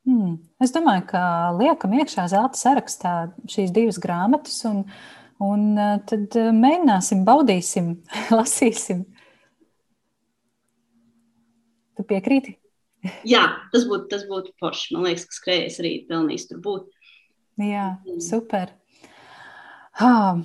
[0.05, 0.37] Hmm.
[0.61, 1.23] Es domāju, ka
[1.57, 3.15] liekam iekšā zelta sarakstā
[3.49, 4.83] šīs divas grāmatas, un,
[5.41, 5.71] un
[6.09, 7.95] tad mēģināsim, baudīsim,
[8.39, 9.07] lasīsim.
[11.95, 12.59] Tu piekrīti?
[13.29, 14.95] Jā, tas būtu, tas būtu forši.
[14.97, 17.11] Man liekas, ka skrejējis arī pelnījis tur būt.
[17.61, 18.21] Jā, mm.
[18.25, 18.73] super.
[20.01, 20.41] Ah,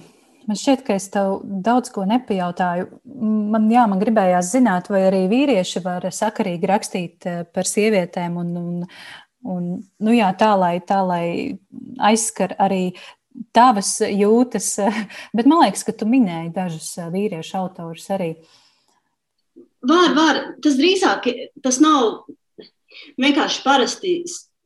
[0.46, 2.90] man šķiet, ka es tev daudz ko nepajautāju.
[3.54, 8.52] Man, jā, man gribējās zināt, vai arī vīrieši var sakarīgi rakstīt eh, par sievietēm un,
[8.60, 8.86] un,
[9.48, 11.26] un nu jā, tā, lai, tā, lai
[12.10, 12.96] aizskar arī
[13.56, 14.72] tavas jūtas.
[15.36, 18.34] Bet man liekas, ka tu minēji dažus eh, vīriešu autorus arī.
[19.80, 20.44] Var, var.
[20.64, 21.30] Tas drīzāk
[21.64, 22.28] tas nav
[23.20, 24.14] Vienkārši parasti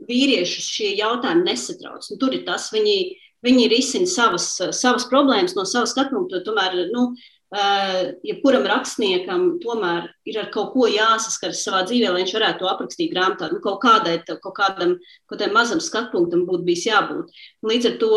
[0.08, 2.06] vīriešus šie jautājumi nesatrauc.
[2.10, 2.98] Nu, tur ir tas, viņi,
[3.46, 6.44] viņi risina savas, savas problēmas no savas skatu punkta.
[6.46, 7.12] Tomēr, nu,
[7.54, 12.70] jebkuram ja rakstniekam tomēr ir ar kaut ko jāsaskaras savā dzīvē, lai viņš varētu to
[12.72, 13.52] aprakstīt grāmatā.
[13.54, 14.98] Nu, kaut, kādai, kaut kādam
[15.30, 17.30] kaut mazam skatu punktam būtu bijis jābūt.
[17.70, 18.12] Līdz ar to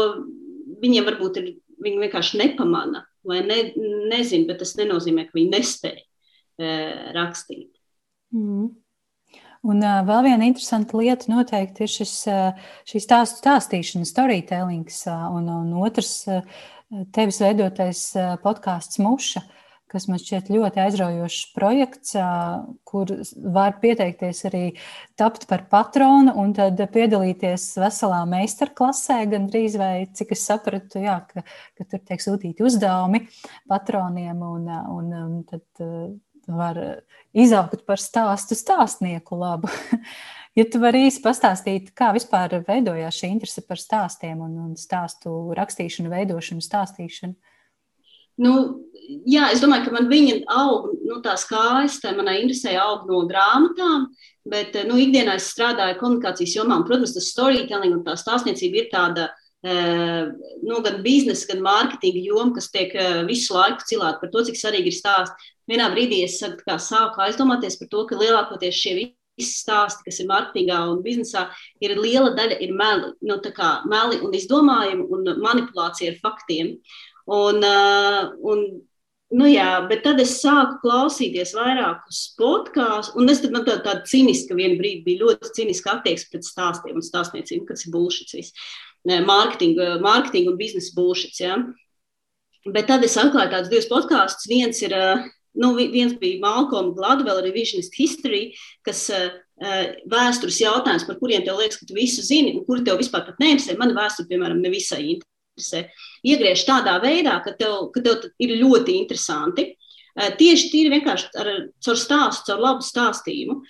[0.83, 1.53] viņiem varbūt ir,
[1.85, 3.61] viņi vienkārši nepamana vai ne,
[4.11, 6.75] nezina, bet tas nenozīmē, ka viņi nespēja e,
[7.17, 7.73] rakstīt.
[8.35, 8.69] Mm.
[9.67, 15.25] Un uh, vēl viena interesanta lieta noteikti ir šis, uh, šī stāstu stāstīšana, storytellings, uh,
[15.35, 16.45] un, un otrs uh,
[17.15, 18.03] tevis veidotais
[18.43, 19.43] podkāsts Muša,
[19.91, 22.17] kas man šķiet ļoti aizraujošs projekts,
[22.87, 23.11] kur
[23.55, 24.63] var pieteikties arī
[25.19, 31.47] tapt par patronu un tad piedalīties veselā meistarklasē, gandrīz vai, cik es sapratu, jā, ka,
[31.79, 33.27] ka tur tiek sūtīti uzdevumi
[33.71, 35.87] patroniem un, un, un tad
[36.47, 36.79] var
[37.35, 39.71] izaugt par stāstu stāstnieku labu.
[40.57, 45.53] ja tu vari īsi pastāstīt, kā vispār veidojās šī interese par stāstiem un, un stāstu
[45.57, 47.37] rakstīšanu, veidošanu, stāstīšanu?
[48.37, 48.53] Nu,
[49.25, 53.23] jā, es domāju, ka man viņa aug, nu, tās kājas, tā manā interesē aug no
[53.31, 54.11] grāmatām,
[54.49, 58.91] bet nu, ikdienā es strādāju komunikācijas jomā, un, protams, tas storytelling un tā stāstniecība ir
[58.93, 59.31] tāda
[59.65, 60.29] eh,
[60.61, 64.61] nu, gan biznesa, gan mārketinga joma, kas tiek eh, visu laiku cilāta par to, cik
[64.61, 69.15] svarīgi ir stāst vienā brīdī es kā, sāku aizdomāties par to, ka lielākoties šie visi
[69.43, 71.47] stāsti, kas ir mārketingā un biznesā,
[71.85, 73.39] ir liela daļa ir meli, nu,
[73.93, 76.77] meli un izdomājumi un manipulācija ar faktiem.
[77.27, 78.63] Un, uh, un,
[79.35, 84.07] nu, jā, bet tad es sāku klausīties vairākus podkāstus, un es tad man tāda, tāda
[84.09, 88.55] ciniska viena brīdi bija ļoti ciniska attieksme pret stāstiem un stāstniecību, kas ir bullshits.
[89.07, 91.43] Mārketinga, mārketinga un biznesa bullshits.
[91.43, 91.59] Ja?
[92.67, 94.49] Bet tad es atklāju tādus divus podkāstus.
[94.51, 95.27] Viens ir uh,
[95.57, 98.51] nu, viens bija Malcolm Gladwell Revisionist History,
[98.87, 99.31] kas uh,
[100.13, 103.41] vēstures jautājums, par kuriem tev liekas, ka tu visu zini, un kuri tev vispār pat
[103.43, 103.79] neinteresē.
[103.81, 105.87] Mana vēsture, piemēram, nevisai interesē.
[106.27, 109.71] Iegriež tādā veidā, ka tev, ka tev ir ļoti interesanti.
[110.17, 111.53] Uh, tieši tīri vienkārši ar,
[111.85, 113.61] caur stāstu, caur labu stāstījumu.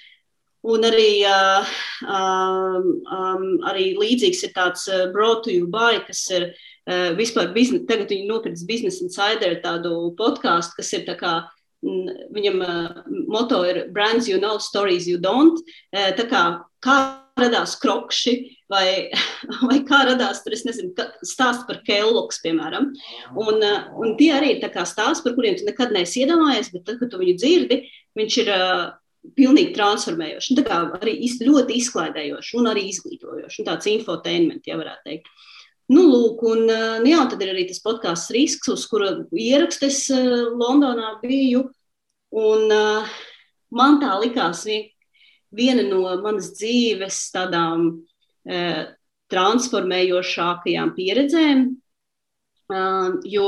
[0.66, 1.74] Un arī, uh,
[2.11, 7.84] um, arī līdzīgs ir tāds uh, Broad to You Buy, kas ir uh, vispār biznes,
[7.87, 11.37] tagad viņi nopirks Business Insider tādu podkāstu, kas ir tā kā
[12.37, 12.62] Viņam
[13.30, 15.61] moto ir Brands, you know, stories you don't.
[15.93, 16.43] Tā kā,
[16.82, 16.97] kā
[17.37, 18.34] radās krokši,
[18.72, 19.12] vai,
[19.68, 20.93] vai kā radās tur, nezinu,
[21.26, 22.91] stāsts par Kellogs, piemēram.
[23.39, 23.64] Un,
[24.01, 27.20] un tie arī ir stāsti, par kuriem tu nekad neesi iedomājies, bet tad, kad tu
[27.20, 27.82] viņu dzirdi,
[28.16, 28.87] viņš ir uh,
[29.37, 30.55] pilnīgi transformējošs.
[30.59, 33.64] Tā kā arī ļoti izklaidējošs un arī izglītojošs.
[33.66, 35.32] Tāds infotainment, ja varētu teikt.
[35.93, 40.01] Nu, lūk, un, nu, jā, tad ir arī tas podkāsts Risks, uz kura ierakstu es
[40.11, 41.68] Londonā biju.
[42.37, 43.16] Un, uh,
[43.72, 44.84] man tā likās vien,
[45.57, 48.82] viena no manas dzīves tādām uh,
[49.32, 51.62] transformējošākajām pieredzēm,
[53.26, 53.47] jo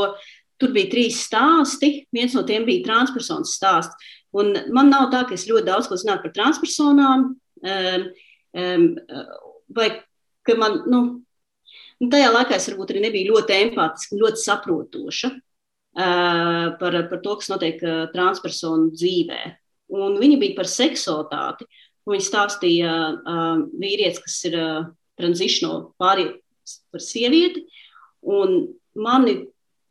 [0.58, 1.90] tur bija trīs stāsti.
[2.14, 4.10] Viens no tiem bija transpersonas stāsts.
[4.34, 7.28] Un man nav tā, ka es ļoti daudz ko zinātu par transpersonām,
[9.78, 9.88] vai
[10.46, 11.00] ka man, nu,
[12.10, 15.32] tajā laikā es varbūt arī nebiju ļoti empātiska, ļoti saprotoša
[16.80, 17.82] par, par to, kas notiek
[18.14, 19.42] transpersonu dzīvē.
[19.98, 21.66] Un viņa bija par seksualitāti.
[22.08, 24.88] Viņa stāstīja uh, vīrietis, kas ir uh,
[25.20, 26.38] transitional pāriet
[26.92, 27.66] par sievieti.
[28.24, 29.42] Un mani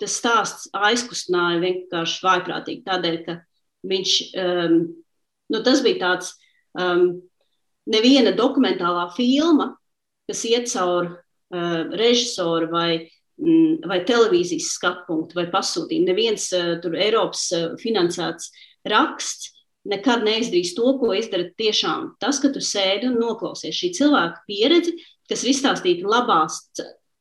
[0.01, 3.38] tas stāsts aizkustināja vienkārši vaiprātīgi, tādēļ, ka
[3.89, 4.75] viņš, um,
[5.53, 6.33] nu, tas bija tāds,
[6.77, 7.19] um,
[7.89, 9.71] neviena dokumentālā filma,
[10.29, 12.89] kas iet cauri uh, režisoru vai,
[13.38, 16.09] vai televīzijas skatu punktu vai pasūtījumu.
[16.09, 18.49] Neviens uh, tur Eiropas uh, finansēts
[18.88, 19.53] raksts
[19.88, 24.95] nekad neizdarīs to, ko izdara tiešām tas, ka tu sēdi un noklausies šī cilvēka pieredzi,
[25.29, 26.59] kas ir izstāstīta labās,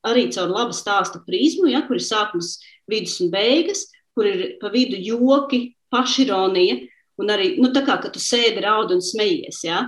[0.07, 2.57] arī caur labu stāstu prizmu, ja, kur ir sākums,
[2.91, 3.87] vidus un beigas,
[4.17, 6.79] kur ir pa vidu joki, pašironija,
[7.23, 9.85] un arī, nu, tā kā, tu sēdi, raud un smejies, ja.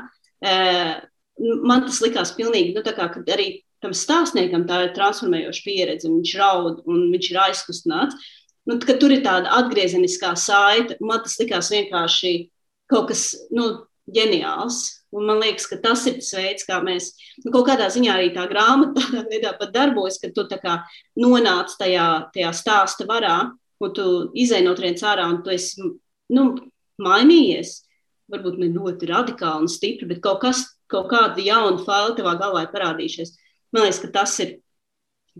[1.38, 3.50] Man tas likās pilnīgi, nu, tā kā, arī
[3.84, 8.30] tam stāstniekam tā ir transformējoša pieredze, viņš raud un viņš ir aizkustināts.
[8.68, 10.98] Nu, tur ir tāda atgriezeniskā saite.
[11.00, 12.32] Man tas likās vienkārši
[12.90, 13.70] kaut kas nu,
[14.14, 14.82] ģeniāls.
[15.16, 18.28] Un man liekas, ka tas ir tas veids, kā mēs nu, kaut kādā ziņā arī
[18.34, 20.44] tā grāmata tādā veidā pat darbojas, ka tu
[21.16, 23.38] nonāc tajā, tajā stāsta varā,
[23.80, 24.06] un tu
[24.36, 26.44] izēj no trījus ārā, un tu esi nu,
[27.00, 27.78] mainījies.
[28.28, 32.66] Varbūt ne ļoti radikāli un stipri, bet kaut, kas, kaut kāda jauna faila tavā galvā
[32.66, 33.32] ir parādījušies.
[33.74, 34.58] Man liekas, ka tas ir,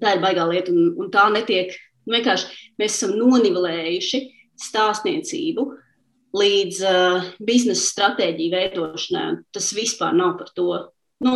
[0.01, 1.75] tā ir baigā lieta, un, un tā netiek.
[2.09, 4.23] Vienkārši mēs esam nonivelējuši
[4.59, 5.65] stāstniecību,
[6.39, 9.27] līdz uh, biznesa stratēģiju veidošanai.
[9.55, 10.71] Tas vispār nav par to.
[11.25, 11.35] Nu,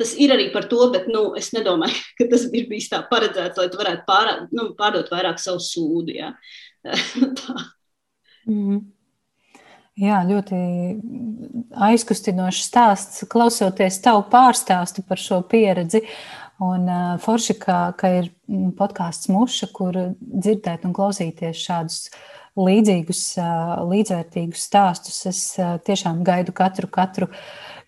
[0.00, 3.60] tas ir arī par to, bet nu, es nedomāju, ka tas ir bijis tā paredzēts,
[3.60, 6.16] lai tu varētu pār, nu, pārdot vairāk savu sūdu.
[6.16, 6.34] Ja.
[8.50, 8.84] mm.
[9.96, 10.56] Jā, ļoti
[11.86, 16.02] aizkustinošs stāsts, klausoties tavu pārstāstu par šo pieredzi.
[16.60, 18.28] Un uh, forši, ka, ka ir
[18.76, 22.20] podkāsts Muša, kur dzirdēt un klausīties šādus uh,
[22.56, 23.22] līdzīgus,
[23.90, 25.18] līdzvērtīgus stāstus.
[25.28, 25.40] Es
[25.86, 27.28] tiešām gaidu katru, katru,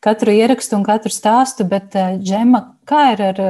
[0.05, 3.41] katru ierakstu un katru stāstu, bet, Džema, kā ir ar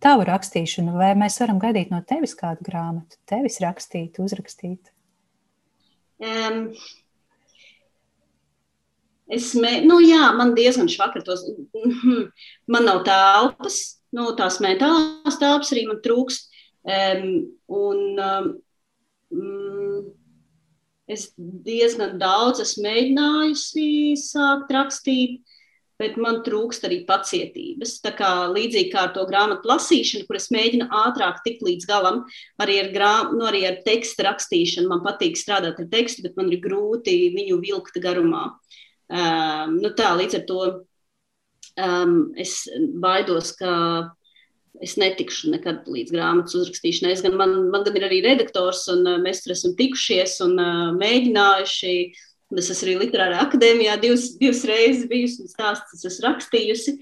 [0.00, 0.96] tavu rakstīšanu?
[0.96, 4.92] Vai mēs varam gaidīt no tevis kādu grāmatu, tevis rakstīt, uzrakstīt?
[6.20, 6.64] Um.
[9.30, 11.44] Es mē, nu jā, man diezgan švakar tos,
[12.72, 13.76] man nav telpas,
[14.10, 16.48] nu, tās mentālās telpas arī man trūkst.
[16.80, 17.28] Um,
[17.70, 18.48] un um,
[21.06, 23.86] es diezgan daudz esmu mēģinājusi
[24.18, 25.38] sākt rakstīt,
[26.00, 27.98] bet man trūkst arī pacietības.
[28.04, 32.22] Tā kā līdzīgi kā ar to grāmatu lasīšanu, kur es mēģinu ātrāk tikt līdz galam,
[32.62, 34.88] arī ar, grā, nu, arī ar tekstu rakstīšanu.
[34.90, 38.46] Man patīk strādāt ar tekstu, bet man ir grūti viņu vilkt garumā.
[39.10, 40.62] Um, nu tā, līdz ar to
[41.76, 42.62] um, es
[43.02, 43.74] baidos, ka
[44.80, 47.12] es netikšu nekad līdz grāmatas uzrakstīšanai.
[47.12, 50.56] Es gan, man, man gan ir arī redaktors, un uh, mēs tur esam tikušies un
[50.56, 51.94] uh, mēģinājuši.
[52.58, 56.96] Es esmu arī literārā akadēmijā divas, divas reizes bijusi un stāstus esmu rakstījusi.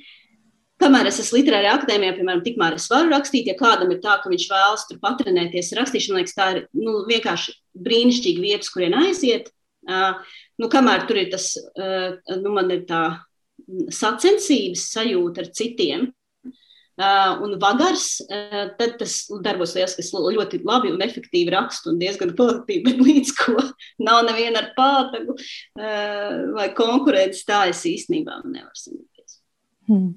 [0.78, 3.48] Kamēr es esmu literārā akadēmijā, piemēram, tikmēr es varu rakstīt.
[3.50, 7.56] Ja kādam ir tā, ka viņš vēlas tur patrenēties rakstīšanu, liekas, tā ir nu, vienkārši
[7.86, 9.48] brīnišķīga vieta, kurien aiziet.
[9.88, 10.20] Uh,
[10.60, 13.02] nu, kamēr tur ir tas, uh, nu, man ir tā
[13.94, 16.06] sacensības sajūta ar citiem,
[16.98, 22.34] un vagars, uh, tad tas darbos liels, kas ļoti labi un efektīvi raksta un diezgan
[22.38, 23.56] pozitīvi, bet līdz ko
[24.02, 29.38] nav neviena ar pātagu uh, vai konkurences, tā es īstenībā nevaru samīties.
[29.88, 30.16] Hmm.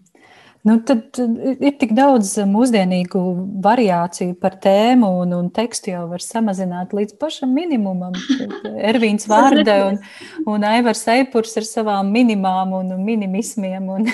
[0.61, 3.21] Nu, tad ir tik daudz mūsdienīgu
[3.65, 8.13] variāciju par tēmu, un, un tekstu jau var samazināt līdz pašam minimumam.
[8.91, 9.97] Ervīns Vārda un,
[10.45, 13.89] un Aivars Eipurs ar savām minimām un minimismiem.
[13.89, 14.05] Un,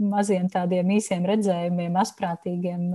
[0.00, 2.90] maziem tādiem īsiem redzējumiem, asprātīgiem.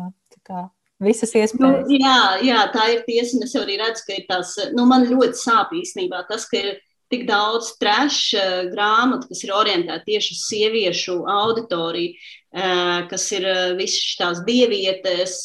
[0.99, 1.55] Visas iespējas.
[1.87, 3.39] Nu, jā, jā, tā ir tiesa.
[3.45, 6.73] Es arī redzu, ka ir tās, nu, man ļoti sāp īstenībā tas, ka ir
[7.09, 13.47] tik daudz trash uh, grāmatu, kas ir orientēta tieši uz sieviešu auditoriju, uh, kas ir
[13.47, 15.39] uh, visas tās dievietes,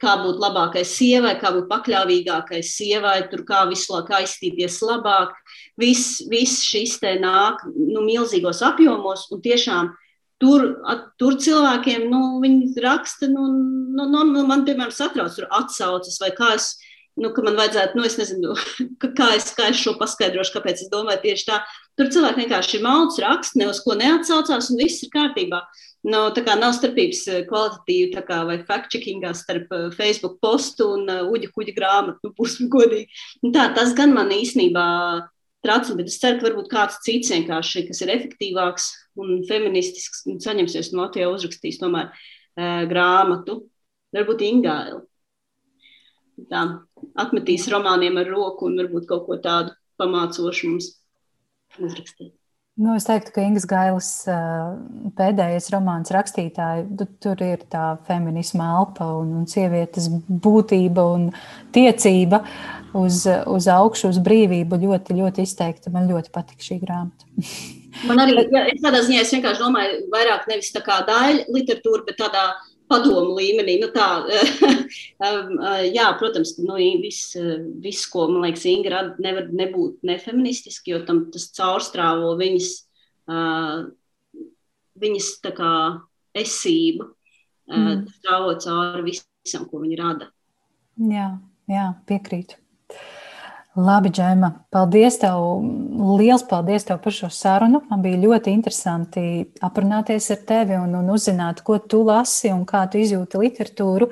[0.00, 5.32] kā būt labākai sievai, kā būt pakļāvīgākai sievai, tur kā visu laiku aizstīties labāk.
[5.80, 9.94] Viss vis šis te nāk nu, milzīgos apjomos un tiešām
[10.42, 10.66] Tur,
[11.16, 13.46] tur cilvēkiem, nu, viņi raksta, nu,
[13.96, 16.74] nu, nu, nu man, piemēram, satrauc tur atsaucas, vai kā es,
[17.16, 18.52] nu, ka man vajadzētu, nu, es nezinu,
[19.18, 21.62] kā es, kā es šo paskaidrošu, kāpēc es domāju tieši tā.
[21.96, 25.62] Tur cilvēki vienkārši malts raksta, ne uz ko neatsaucās, un viss ir kārtībā.
[26.06, 31.08] Nu, tā kā nav starpības eh, kvalitatīvi kā, vai fact-checkingā starp eh, Facebook postu un
[31.10, 33.08] uh, uģa kuģa grāmatu, nu, būsim godīgi.
[33.42, 34.84] Un tā, tas gan man īstenībā
[35.66, 38.88] tracina, bet es ceru, ka varbūt kāds cits vienkārši, kas ir efektīvāks
[39.20, 43.64] un feministisks, un saņemsies no Latvijā uzrakstīs tomēr uh, grāmatu.
[44.16, 45.02] Varbūt Ingāla
[46.50, 46.62] tā,
[47.18, 50.90] atmetīs romāniem ar roku un varbūt kaut ko tādu pamācošu mums
[51.80, 52.34] uzrakstīt.
[52.76, 54.08] Nu, es teiktu, ka Ingas Gailis
[55.16, 61.30] pēdējais romāns rakstītāji, tur ir tā feminisma elpa un, un sievietes būtība un
[61.72, 62.42] tiecība
[62.96, 65.92] uz, uz augšu, uz brīvību ļoti, ļoti izteikta.
[65.94, 67.28] Man ļoti patīk šī grāmata.
[68.04, 72.02] Man arī, ja, es tādā ziņā es vienkārši domāju, vairāk nevis tā kā daļa literatūra,
[72.04, 72.42] bet tādā
[72.90, 73.78] padomu līmenī.
[73.80, 74.08] Nu, tā,
[75.28, 77.32] um, uh, jā, protams, nu, viss,
[77.82, 82.70] vis, ko man liekas, Inga nevar nebūt nefeministiski, jo tam tas caurstrāvo viņas,
[83.32, 83.88] uh,
[85.00, 85.72] viņas kā,
[86.36, 88.04] esību, uh, mm.
[88.20, 90.30] strāvo cauri visam, ko viņa rada.
[91.00, 91.30] Jā,
[91.72, 92.60] jā piekrītu.
[93.76, 95.42] Labi, Džema, paldies tev.
[96.16, 97.82] Liels paldies tev par šo sarunu.
[97.90, 99.24] Man bija ļoti interesanti
[99.68, 104.08] aprunāties ar tevi un, un uzzināt, ko tu lasi un kā tu izjūti literatūru.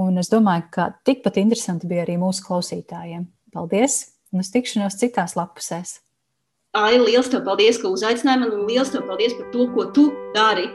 [0.00, 3.28] Un es domāju, ka tikpat interesanti bija arī mūsu klausītājiem.
[3.52, 4.00] Paldies!
[4.32, 5.98] Un uz tikšanos citās lapusēs.
[6.76, 10.08] Ai, liels tev paldies, ka uzaicināji mani, un liels tev paldies par to, ko tu
[10.34, 10.70] dari.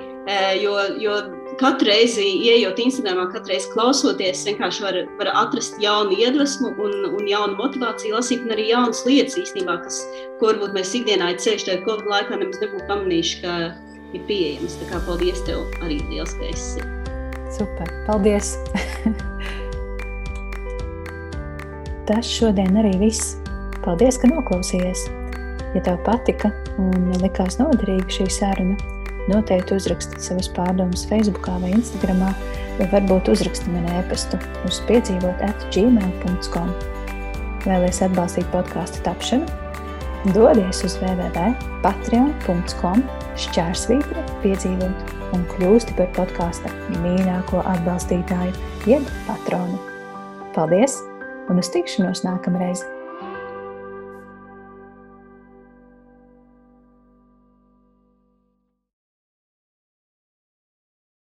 [0.62, 1.18] Jo, jo
[1.62, 7.30] katru reizi, ieejot Instagramā, katru reizi klausoties, vienkārši var, var atrast jaunu iedvesmu un, un
[7.30, 10.02] jaunu motivāciju lasīt, un arī jaunas lietas īstenībā, kas,
[10.40, 13.52] ko varbūt mēs ikdienā ceļš tajā Covid laikā nemaz nebūtu pamanījuši, ka
[14.18, 14.78] ir pieejams.
[14.82, 16.82] Tā kā paldies tev arī liels, ka esi.
[17.52, 18.56] Super, paldies!
[22.10, 23.36] Tas šodien arī viss.
[23.86, 25.06] Paldies, ka noklausījies!
[25.76, 26.50] Ja tev patika
[26.82, 28.76] un likās noderīga šī saruna,
[29.30, 32.22] Noteikti uzrakstiet savas pārdomas Facebook vai Instagram,
[32.80, 36.70] vai varbūt uzrakstiet man e-pastu uz piedzīvot atgmail.com.
[37.68, 39.46] Vēlēs atbalstīt podkāstu tapšanu?
[40.34, 43.00] Dodies uz www.patreon.com
[43.42, 44.98] šķērsvītri piedzīvot
[45.34, 46.70] un kļūsti par podkāsta
[47.02, 48.54] mīļāko atbalstītāju,
[48.90, 49.78] jeb patronu.
[50.56, 50.94] Paldies
[51.50, 53.01] un uz tikšanos nākamreiz!